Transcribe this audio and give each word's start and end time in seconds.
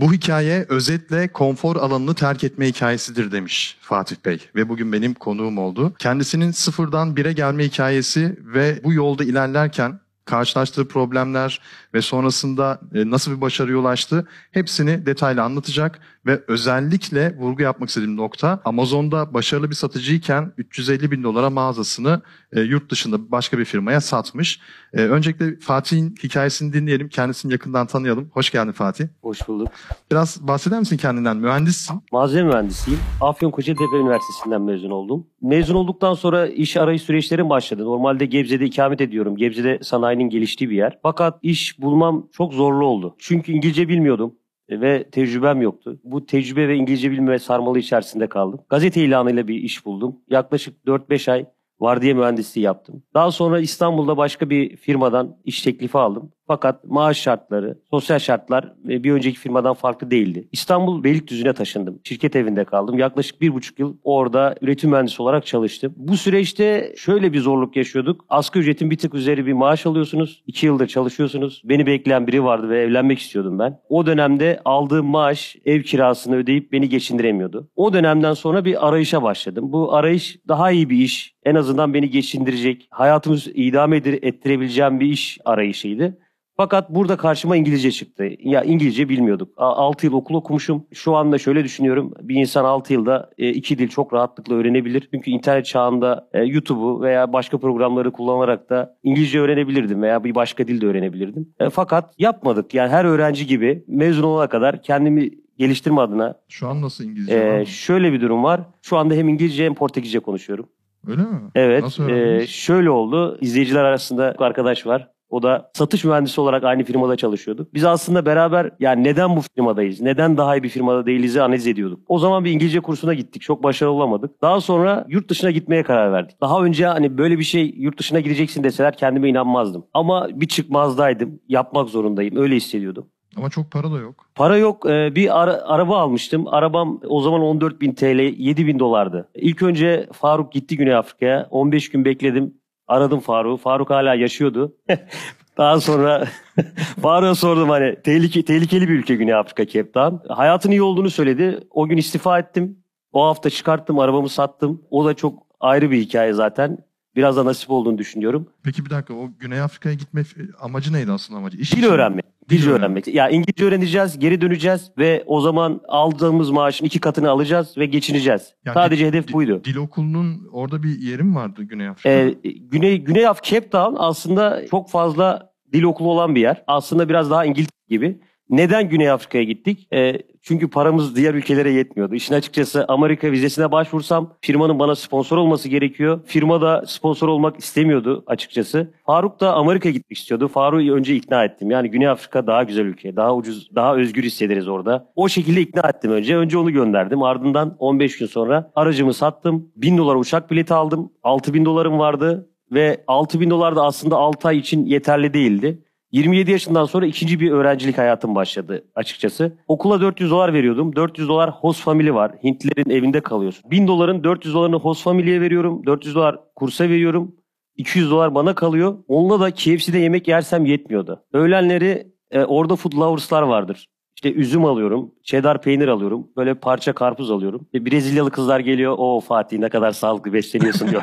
Bu 0.00 0.12
hikaye 0.12 0.66
özetle 0.68 1.28
konfor 1.28 1.76
alanını 1.76 2.14
terk 2.14 2.44
etme 2.44 2.66
hikayesidir 2.66 3.32
demiş 3.32 3.76
Fatih 3.80 4.16
Bey 4.24 4.38
ve 4.54 4.68
bugün 4.68 4.92
benim 4.92 5.14
konuğum 5.14 5.58
oldu. 5.58 5.92
Kendisinin 5.98 6.50
sıfırdan 6.50 7.16
bire 7.16 7.32
gelme 7.32 7.64
hikayesi 7.64 8.38
ve 8.40 8.80
bu 8.84 8.92
yolda 8.92 9.24
ilerlerken 9.24 10.00
karşılaştığı 10.24 10.88
problemler 10.88 11.60
ve 11.94 12.02
sonrasında 12.02 12.80
e, 12.94 13.10
nasıl 13.10 13.36
bir 13.36 13.40
başarıya 13.40 13.78
ulaştı 13.78 14.26
hepsini 14.50 15.06
detaylı 15.06 15.42
anlatacak 15.42 16.00
ve 16.26 16.40
özellikle 16.48 17.36
vurgu 17.36 17.62
yapmak 17.62 17.88
istediğim 17.88 18.16
nokta 18.16 18.60
Amazon'da 18.64 19.34
başarılı 19.34 19.70
bir 19.70 19.74
satıcıyken 19.74 20.52
350 20.58 21.10
bin 21.10 21.22
dolara 21.22 21.50
mağazasını 21.50 22.22
e, 22.52 22.60
yurt 22.60 22.90
dışında 22.90 23.30
başka 23.30 23.58
bir 23.58 23.64
firmaya 23.64 24.00
satmış. 24.00 24.60
E, 24.92 25.00
öncelikle 25.00 25.56
Fatih'in 25.56 26.14
hikayesini 26.22 26.72
dinleyelim, 26.72 27.08
kendisini 27.08 27.52
yakından 27.52 27.86
tanıyalım. 27.86 28.30
Hoş 28.32 28.50
geldin 28.50 28.72
Fatih. 28.72 29.04
Hoş 29.22 29.48
bulduk. 29.48 29.68
Biraz 30.10 30.48
bahseder 30.48 30.78
misin 30.78 30.96
kendinden? 30.96 31.36
Mühendissin. 31.36 32.02
Malzeme 32.12 32.48
mühendisiyim. 32.48 33.00
Afyon 33.20 33.50
Kocatepe 33.50 33.96
Üniversitesi'nden 33.96 34.62
mezun 34.62 34.90
oldum. 34.90 35.26
Mezun 35.42 35.74
olduktan 35.74 36.14
sonra 36.14 36.46
iş 36.46 36.76
arayış 36.76 37.02
süreçlerim 37.02 37.50
başladı. 37.50 37.84
Normalde 37.84 38.26
Gebze'de 38.26 38.64
ikamet 38.64 39.00
ediyorum. 39.00 39.36
Gebze'de 39.36 39.78
sanayinin 39.82 40.30
geliştiği 40.30 40.70
bir 40.70 40.76
yer. 40.76 40.98
Fakat 41.02 41.38
iş 41.42 41.79
bulmam 41.82 42.28
çok 42.32 42.54
zorlu 42.54 42.86
oldu. 42.86 43.14
Çünkü 43.18 43.52
İngilizce 43.52 43.88
bilmiyordum 43.88 44.34
ve 44.70 45.10
tecrübem 45.10 45.62
yoktu. 45.62 46.00
Bu 46.04 46.26
tecrübe 46.26 46.68
ve 46.68 46.76
İngilizce 46.76 47.10
bilme 47.10 47.38
sarmalı 47.38 47.78
içerisinde 47.78 48.26
kaldım. 48.26 48.60
Gazete 48.68 49.04
ilanıyla 49.04 49.48
bir 49.48 49.54
iş 49.54 49.86
buldum. 49.86 50.16
Yaklaşık 50.30 50.84
4-5 50.86 51.32
ay 51.32 51.46
vardiya 51.80 52.14
mühendisliği 52.14 52.64
yaptım. 52.64 53.02
Daha 53.14 53.30
sonra 53.30 53.60
İstanbul'da 53.60 54.16
başka 54.16 54.50
bir 54.50 54.76
firmadan 54.76 55.36
iş 55.44 55.62
teklifi 55.62 55.98
aldım. 55.98 56.32
Fakat 56.50 56.84
maaş 56.84 57.18
şartları, 57.18 57.78
sosyal 57.90 58.18
şartlar 58.18 58.72
bir 58.84 59.12
önceki 59.12 59.38
firmadan 59.38 59.74
farklı 59.74 60.10
değildi. 60.10 60.48
İstanbul 60.52 61.04
Beylikdüzü'ne 61.04 61.52
taşındım. 61.52 62.00
Şirket 62.04 62.36
evinde 62.36 62.64
kaldım. 62.64 62.98
Yaklaşık 62.98 63.40
bir 63.40 63.54
buçuk 63.54 63.78
yıl 63.78 63.96
orada 64.04 64.54
üretim 64.60 64.90
mühendisi 64.90 65.22
olarak 65.22 65.46
çalıştım. 65.46 65.94
Bu 65.96 66.16
süreçte 66.16 66.94
şöyle 66.96 67.32
bir 67.32 67.40
zorluk 67.40 67.76
yaşıyorduk. 67.76 68.24
Asgari 68.28 68.62
ücretin 68.62 68.90
bir 68.90 68.98
tık 68.98 69.14
üzeri 69.14 69.46
bir 69.46 69.52
maaş 69.52 69.86
alıyorsunuz. 69.86 70.42
İki 70.46 70.66
yıldır 70.66 70.86
çalışıyorsunuz. 70.86 71.62
Beni 71.64 71.86
bekleyen 71.86 72.26
biri 72.26 72.44
vardı 72.44 72.68
ve 72.68 72.80
evlenmek 72.80 73.18
istiyordum 73.18 73.58
ben. 73.58 73.80
O 73.88 74.06
dönemde 74.06 74.60
aldığım 74.64 75.06
maaş 75.06 75.56
ev 75.64 75.82
kirasını 75.82 76.36
ödeyip 76.36 76.72
beni 76.72 76.88
geçindiremiyordu. 76.88 77.70
O 77.76 77.92
dönemden 77.92 78.34
sonra 78.34 78.64
bir 78.64 78.88
arayışa 78.88 79.22
başladım. 79.22 79.72
Bu 79.72 79.94
arayış 79.94 80.38
daha 80.48 80.70
iyi 80.70 80.90
bir 80.90 80.98
iş, 80.98 81.34
en 81.44 81.54
azından 81.54 81.94
beni 81.94 82.10
geçindirecek, 82.10 82.88
hayatımı 82.90 83.36
idame 83.54 83.96
ettirebileceğim 83.96 85.00
bir 85.00 85.06
iş 85.06 85.38
arayışıydı. 85.44 86.18
Fakat 86.60 86.90
burada 86.90 87.16
karşıma 87.16 87.56
İngilizce 87.56 87.90
çıktı. 87.90 88.28
Ya 88.38 88.62
İngilizce 88.62 89.08
bilmiyorduk. 89.08 89.52
6 89.56 90.06
yıl 90.06 90.12
okul 90.12 90.34
okumuşum. 90.34 90.86
Şu 90.92 91.16
anda 91.16 91.38
şöyle 91.38 91.64
düşünüyorum. 91.64 92.14
Bir 92.22 92.34
insan 92.34 92.64
6 92.64 92.92
yılda 92.92 93.30
e, 93.38 93.50
iki 93.50 93.78
dil 93.78 93.88
çok 93.88 94.12
rahatlıkla 94.12 94.54
öğrenebilir. 94.54 95.08
Çünkü 95.14 95.30
internet 95.30 95.66
çağında 95.66 96.28
e, 96.32 96.42
YouTube'u 96.44 97.02
veya 97.02 97.32
başka 97.32 97.58
programları 97.58 98.12
kullanarak 98.12 98.70
da 98.70 98.96
İngilizce 99.02 99.40
öğrenebilirdim 99.40 100.02
veya 100.02 100.24
bir 100.24 100.34
başka 100.34 100.68
dil 100.68 100.80
de 100.80 100.86
öğrenebilirdim. 100.86 101.48
E, 101.60 101.70
fakat 101.70 102.14
yapmadık. 102.18 102.74
Yani 102.74 102.90
her 102.90 103.04
öğrenci 103.04 103.46
gibi 103.46 103.84
mezun 103.88 104.22
olana 104.22 104.48
kadar 104.48 104.82
kendimi 104.82 105.30
geliştirme 105.58 106.00
adına. 106.00 106.34
Şu 106.48 106.68
an 106.68 106.82
nasıl 106.82 107.04
İngilizce 107.04 107.60
e, 107.60 107.64
Şöyle 107.66 108.12
bir 108.12 108.20
durum 108.20 108.44
var. 108.44 108.60
Şu 108.82 108.96
anda 108.96 109.14
hem 109.14 109.28
İngilizce 109.28 109.64
hem 109.64 109.74
Portekizce 109.74 110.20
konuşuyorum. 110.20 110.68
Öyle 111.06 111.22
mi? 111.22 111.40
Evet. 111.54 111.82
Nasıl 111.82 112.08
e, 112.08 112.46
şöyle 112.46 112.90
oldu. 112.90 113.38
İzleyiciler 113.40 113.84
arasında 113.84 114.34
arkadaş 114.38 114.86
var. 114.86 115.10
O 115.30 115.42
da 115.42 115.70
satış 115.74 116.04
mühendisi 116.04 116.40
olarak 116.40 116.64
aynı 116.64 116.84
firmada 116.84 117.16
çalışıyorduk. 117.16 117.74
Biz 117.74 117.84
aslında 117.84 118.26
beraber 118.26 118.70
yani 118.80 119.04
neden 119.04 119.36
bu 119.36 119.40
firmadayız, 119.40 120.00
neden 120.00 120.36
daha 120.36 120.56
iyi 120.56 120.62
bir 120.62 120.68
firmada 120.68 121.06
değiliz'i 121.06 121.42
analiz 121.42 121.66
ediyorduk. 121.66 122.00
O 122.08 122.18
zaman 122.18 122.44
bir 122.44 122.50
İngilizce 122.50 122.80
kursuna 122.80 123.14
gittik. 123.14 123.42
Çok 123.42 123.62
başarılı 123.62 123.94
olamadık. 123.94 124.42
Daha 124.42 124.60
sonra 124.60 125.04
yurt 125.08 125.28
dışına 125.28 125.50
gitmeye 125.50 125.82
karar 125.82 126.12
verdik. 126.12 126.40
Daha 126.40 126.62
önce 126.62 126.86
hani 126.86 127.18
böyle 127.18 127.38
bir 127.38 127.44
şey 127.44 127.74
yurt 127.76 127.98
dışına 127.98 128.20
gideceksin 128.20 128.64
deseler 128.64 128.96
kendime 128.96 129.28
inanmazdım. 129.28 129.86
Ama 129.94 130.28
bir 130.32 130.48
çıkmazdaydım. 130.48 131.40
Yapmak 131.48 131.88
zorundayım. 131.88 132.36
Öyle 132.36 132.56
hissediyordum. 132.56 133.06
Ama 133.36 133.50
çok 133.50 133.70
para 133.70 133.92
da 133.92 133.98
yok. 133.98 134.26
Para 134.34 134.56
yok. 134.56 134.86
Ee, 134.90 135.14
bir 135.14 135.42
ara, 135.42 135.52
araba 135.52 135.98
almıştım. 135.98 136.48
Arabam 136.48 137.00
o 137.08 137.20
zaman 137.20 137.40
14 137.40 137.80
bin 137.80 137.92
TL, 137.92 138.18
7 138.38 138.66
bin 138.66 138.78
dolardı. 138.78 139.28
İlk 139.34 139.62
önce 139.62 140.08
Faruk 140.12 140.52
gitti 140.52 140.76
Güney 140.76 140.94
Afrika'ya. 140.94 141.48
15 141.50 141.90
gün 141.90 142.04
bekledim. 142.04 142.54
Aradım 142.90 143.20
Faruk'u. 143.20 143.56
Faruk 143.56 143.90
hala 143.90 144.14
yaşıyordu. 144.14 144.76
Daha 145.58 145.80
sonra 145.80 146.24
Faruk'a 147.02 147.34
sordum 147.34 147.68
hani 147.68 147.96
tehlike, 148.02 148.44
tehlikeli 148.44 148.88
bir 148.88 148.94
ülke 148.94 149.14
Güney 149.14 149.34
Afrika 149.34 149.66
Cape 149.66 149.92
Town. 149.92 150.32
Hayatın 150.32 150.70
iyi 150.70 150.82
olduğunu 150.82 151.10
söyledi. 151.10 151.60
O 151.70 151.86
gün 151.86 151.96
istifa 151.96 152.38
ettim. 152.38 152.78
O 153.12 153.26
hafta 153.26 153.50
çıkarttım 153.50 153.98
arabamı 153.98 154.28
sattım. 154.28 154.82
O 154.90 155.04
da 155.04 155.14
çok 155.14 155.42
ayrı 155.60 155.90
bir 155.90 156.00
hikaye 156.00 156.32
zaten. 156.32 156.78
Biraz 157.16 157.36
da 157.36 157.44
nasip 157.44 157.70
olduğunu 157.70 157.98
düşünüyorum. 157.98 158.48
Peki 158.62 158.84
bir 158.84 158.90
dakika 158.90 159.14
o 159.14 159.28
Güney 159.40 159.60
Afrika'ya 159.60 159.94
gitme 159.94 160.22
amacı 160.60 160.92
neydi 160.92 161.12
aslında 161.12 161.38
amacı? 161.38 161.58
İş 161.58 161.76
Dil 161.76 161.84
öğrenmek. 161.84 162.24
Dil 162.48 162.68
öğrenmek. 162.68 163.08
Ya 163.08 163.28
İngilizce 163.28 163.64
öğreneceğiz, 163.64 164.18
geri 164.18 164.40
döneceğiz 164.40 164.90
ve 164.98 165.24
o 165.26 165.40
zaman 165.40 165.80
aldığımız 165.88 166.50
maaşın 166.50 166.84
iki 166.84 167.00
katını 167.00 167.30
alacağız 167.30 167.78
ve 167.78 167.86
geçineceğiz. 167.86 168.54
Yani 168.64 168.74
Sadece 168.74 169.04
dil, 169.04 169.08
hedef 169.08 169.32
buydu. 169.32 169.60
Dil 169.64 169.76
okulunun 169.76 170.48
orada 170.52 170.82
bir 170.82 170.98
yeri 170.98 171.22
mi 171.22 171.34
vardı 171.34 171.62
Güney 171.62 171.88
Afrika'da? 171.88 172.14
Ee, 172.14 172.50
Güney 172.50 172.98
Güney 172.98 173.26
Afrika 173.26 173.54
Cape 173.56 173.70
Town 173.70 173.94
aslında 173.98 174.66
çok 174.70 174.90
fazla 174.90 175.52
dil 175.72 175.82
okulu 175.82 176.08
olan 176.10 176.34
bir 176.34 176.40
yer. 176.40 176.62
Aslında 176.66 177.08
biraz 177.08 177.30
daha 177.30 177.44
İngiltere 177.44 177.86
gibi. 177.88 178.20
Neden 178.50 178.88
Güney 178.88 179.10
Afrika'ya 179.10 179.44
gittik? 179.44 179.88
E, 179.92 180.18
çünkü 180.42 180.70
paramız 180.70 181.16
diğer 181.16 181.34
ülkelere 181.34 181.70
yetmiyordu. 181.70 182.14
İşin 182.14 182.34
açıkçası 182.34 182.84
Amerika 182.88 183.32
vizesine 183.32 183.72
başvursam 183.72 184.34
firmanın 184.40 184.78
bana 184.78 184.94
sponsor 184.94 185.36
olması 185.36 185.68
gerekiyor. 185.68 186.20
Firma 186.26 186.60
da 186.60 186.84
sponsor 186.86 187.28
olmak 187.28 187.58
istemiyordu 187.58 188.24
açıkçası. 188.26 188.90
Faruk 189.06 189.40
da 189.40 189.54
Amerika'ya 189.54 189.92
gitmek 189.92 190.18
istiyordu. 190.18 190.48
Faruk'u 190.48 190.92
önce 190.94 191.16
ikna 191.16 191.44
ettim. 191.44 191.70
Yani 191.70 191.90
Güney 191.90 192.08
Afrika 192.08 192.46
daha 192.46 192.62
güzel 192.62 192.84
ülke. 192.84 193.16
Daha 193.16 193.34
ucuz, 193.34 193.68
daha 193.74 193.96
özgür 193.96 194.22
hissederiz 194.22 194.68
orada. 194.68 195.12
O 195.16 195.28
şekilde 195.28 195.60
ikna 195.60 195.88
ettim 195.88 196.12
önce. 196.12 196.36
Önce 196.36 196.58
onu 196.58 196.72
gönderdim. 196.72 197.22
Ardından 197.22 197.76
15 197.78 198.18
gün 198.18 198.26
sonra 198.26 198.70
aracımı 198.74 199.14
sattım. 199.14 199.72
1000 199.76 199.98
dolar 199.98 200.16
uçak 200.16 200.50
bileti 200.50 200.74
aldım. 200.74 201.12
6000 201.22 201.64
dolarım 201.64 201.98
vardı. 201.98 202.46
Ve 202.72 203.04
6000 203.06 203.50
dolar 203.50 203.76
da 203.76 203.84
aslında 203.84 204.16
6 204.16 204.48
ay 204.48 204.58
için 204.58 204.86
yeterli 204.86 205.34
değildi. 205.34 205.82
27 206.12 206.50
yaşından 206.50 206.84
sonra 206.84 207.06
ikinci 207.06 207.40
bir 207.40 207.50
öğrencilik 207.50 207.98
hayatım 207.98 208.34
başladı 208.34 208.84
açıkçası. 208.94 209.58
Okula 209.68 210.00
400 210.00 210.30
dolar 210.30 210.52
veriyordum. 210.52 210.96
400 210.96 211.28
dolar 211.28 211.50
host 211.50 211.80
family 211.80 212.14
var. 212.14 212.32
Hintlilerin 212.44 212.90
evinde 212.90 213.20
kalıyorsun. 213.20 213.70
1000 213.70 213.88
doların 213.88 214.24
400 214.24 214.54
dolarını 214.54 214.76
host 214.76 215.02
family'ye 215.02 215.40
veriyorum. 215.40 215.86
400 215.86 216.14
dolar 216.14 216.38
kursa 216.56 216.88
veriyorum. 216.88 217.36
200 217.76 218.10
dolar 218.10 218.34
bana 218.34 218.54
kalıyor. 218.54 218.98
Onunla 219.08 219.40
da 219.40 219.50
KFC'de 219.50 219.98
yemek 219.98 220.28
yersem 220.28 220.66
yetmiyordu. 220.66 221.24
Öğlenleri 221.32 222.06
e, 222.30 222.44
orada 222.44 222.76
food 222.76 222.92
lovers'lar 222.92 223.42
vardır. 223.42 223.86
İşte 224.24 224.32
üzüm 224.32 224.64
alıyorum, 224.64 225.10
cheddar 225.22 225.62
peynir 225.62 225.88
alıyorum, 225.88 226.26
böyle 226.36 226.54
parça 226.54 226.92
karpuz 226.92 227.30
alıyorum. 227.30 227.66
E, 227.74 227.86
Brezilyalı 227.86 228.30
kızlar 228.30 228.60
geliyor, 228.60 228.94
o 228.98 229.20
Fatih 229.20 229.58
ne 229.58 229.68
kadar 229.68 229.90
sağlıklı 229.92 230.32
besleniyorsun 230.32 230.88
diyor. 230.90 231.02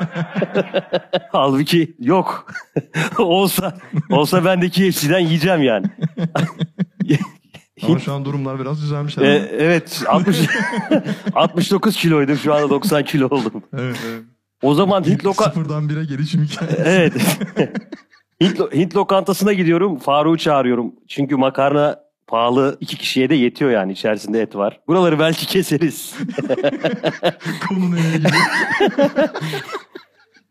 Halbuki 1.31 1.95
yok. 1.99 2.53
olsa 3.17 3.77
olsa 4.09 4.45
ben 4.45 4.61
de 4.61 4.69
KFC'den 4.69 5.19
yiyeceğim 5.19 5.63
yani. 5.63 5.85
Ama 7.83 7.99
şu 7.99 8.13
an 8.13 8.25
durumlar 8.25 8.59
biraz 8.59 8.81
düzelmiş. 8.81 9.17
Ee, 9.17 9.49
evet 9.57 10.03
60, 10.07 10.37
69 11.35 11.95
kiloydum 11.95 12.37
şu 12.37 12.53
anda 12.53 12.69
90 12.69 13.03
kilo 13.03 13.25
oldum. 13.25 13.63
Evet 13.73 13.97
evet. 14.07 14.21
O 14.61 14.73
zaman 14.73 15.03
Hint 15.03 15.25
loka... 15.25 15.45
Sıfırdan 15.45 15.89
bire 15.89 16.05
gelişim 16.05 16.43
hikayesi. 16.43 16.83
Evet. 16.85 17.13
Hint, 18.41 18.73
Hint 18.73 18.95
lokantasına 18.95 19.53
gidiyorum. 19.53 19.99
Faruk'u 19.99 20.37
çağırıyorum. 20.37 20.93
Çünkü 21.07 21.35
makarna 21.35 22.06
pahalı 22.27 22.77
iki 22.81 22.97
kişiye 22.97 23.29
de 23.29 23.35
yetiyor 23.35 23.71
yani 23.71 23.91
içerisinde 23.91 24.41
et 24.41 24.55
var. 24.55 24.79
Buraları 24.87 25.19
belki 25.19 25.47
keseriz. 25.47 26.15
Konunun 27.69 27.97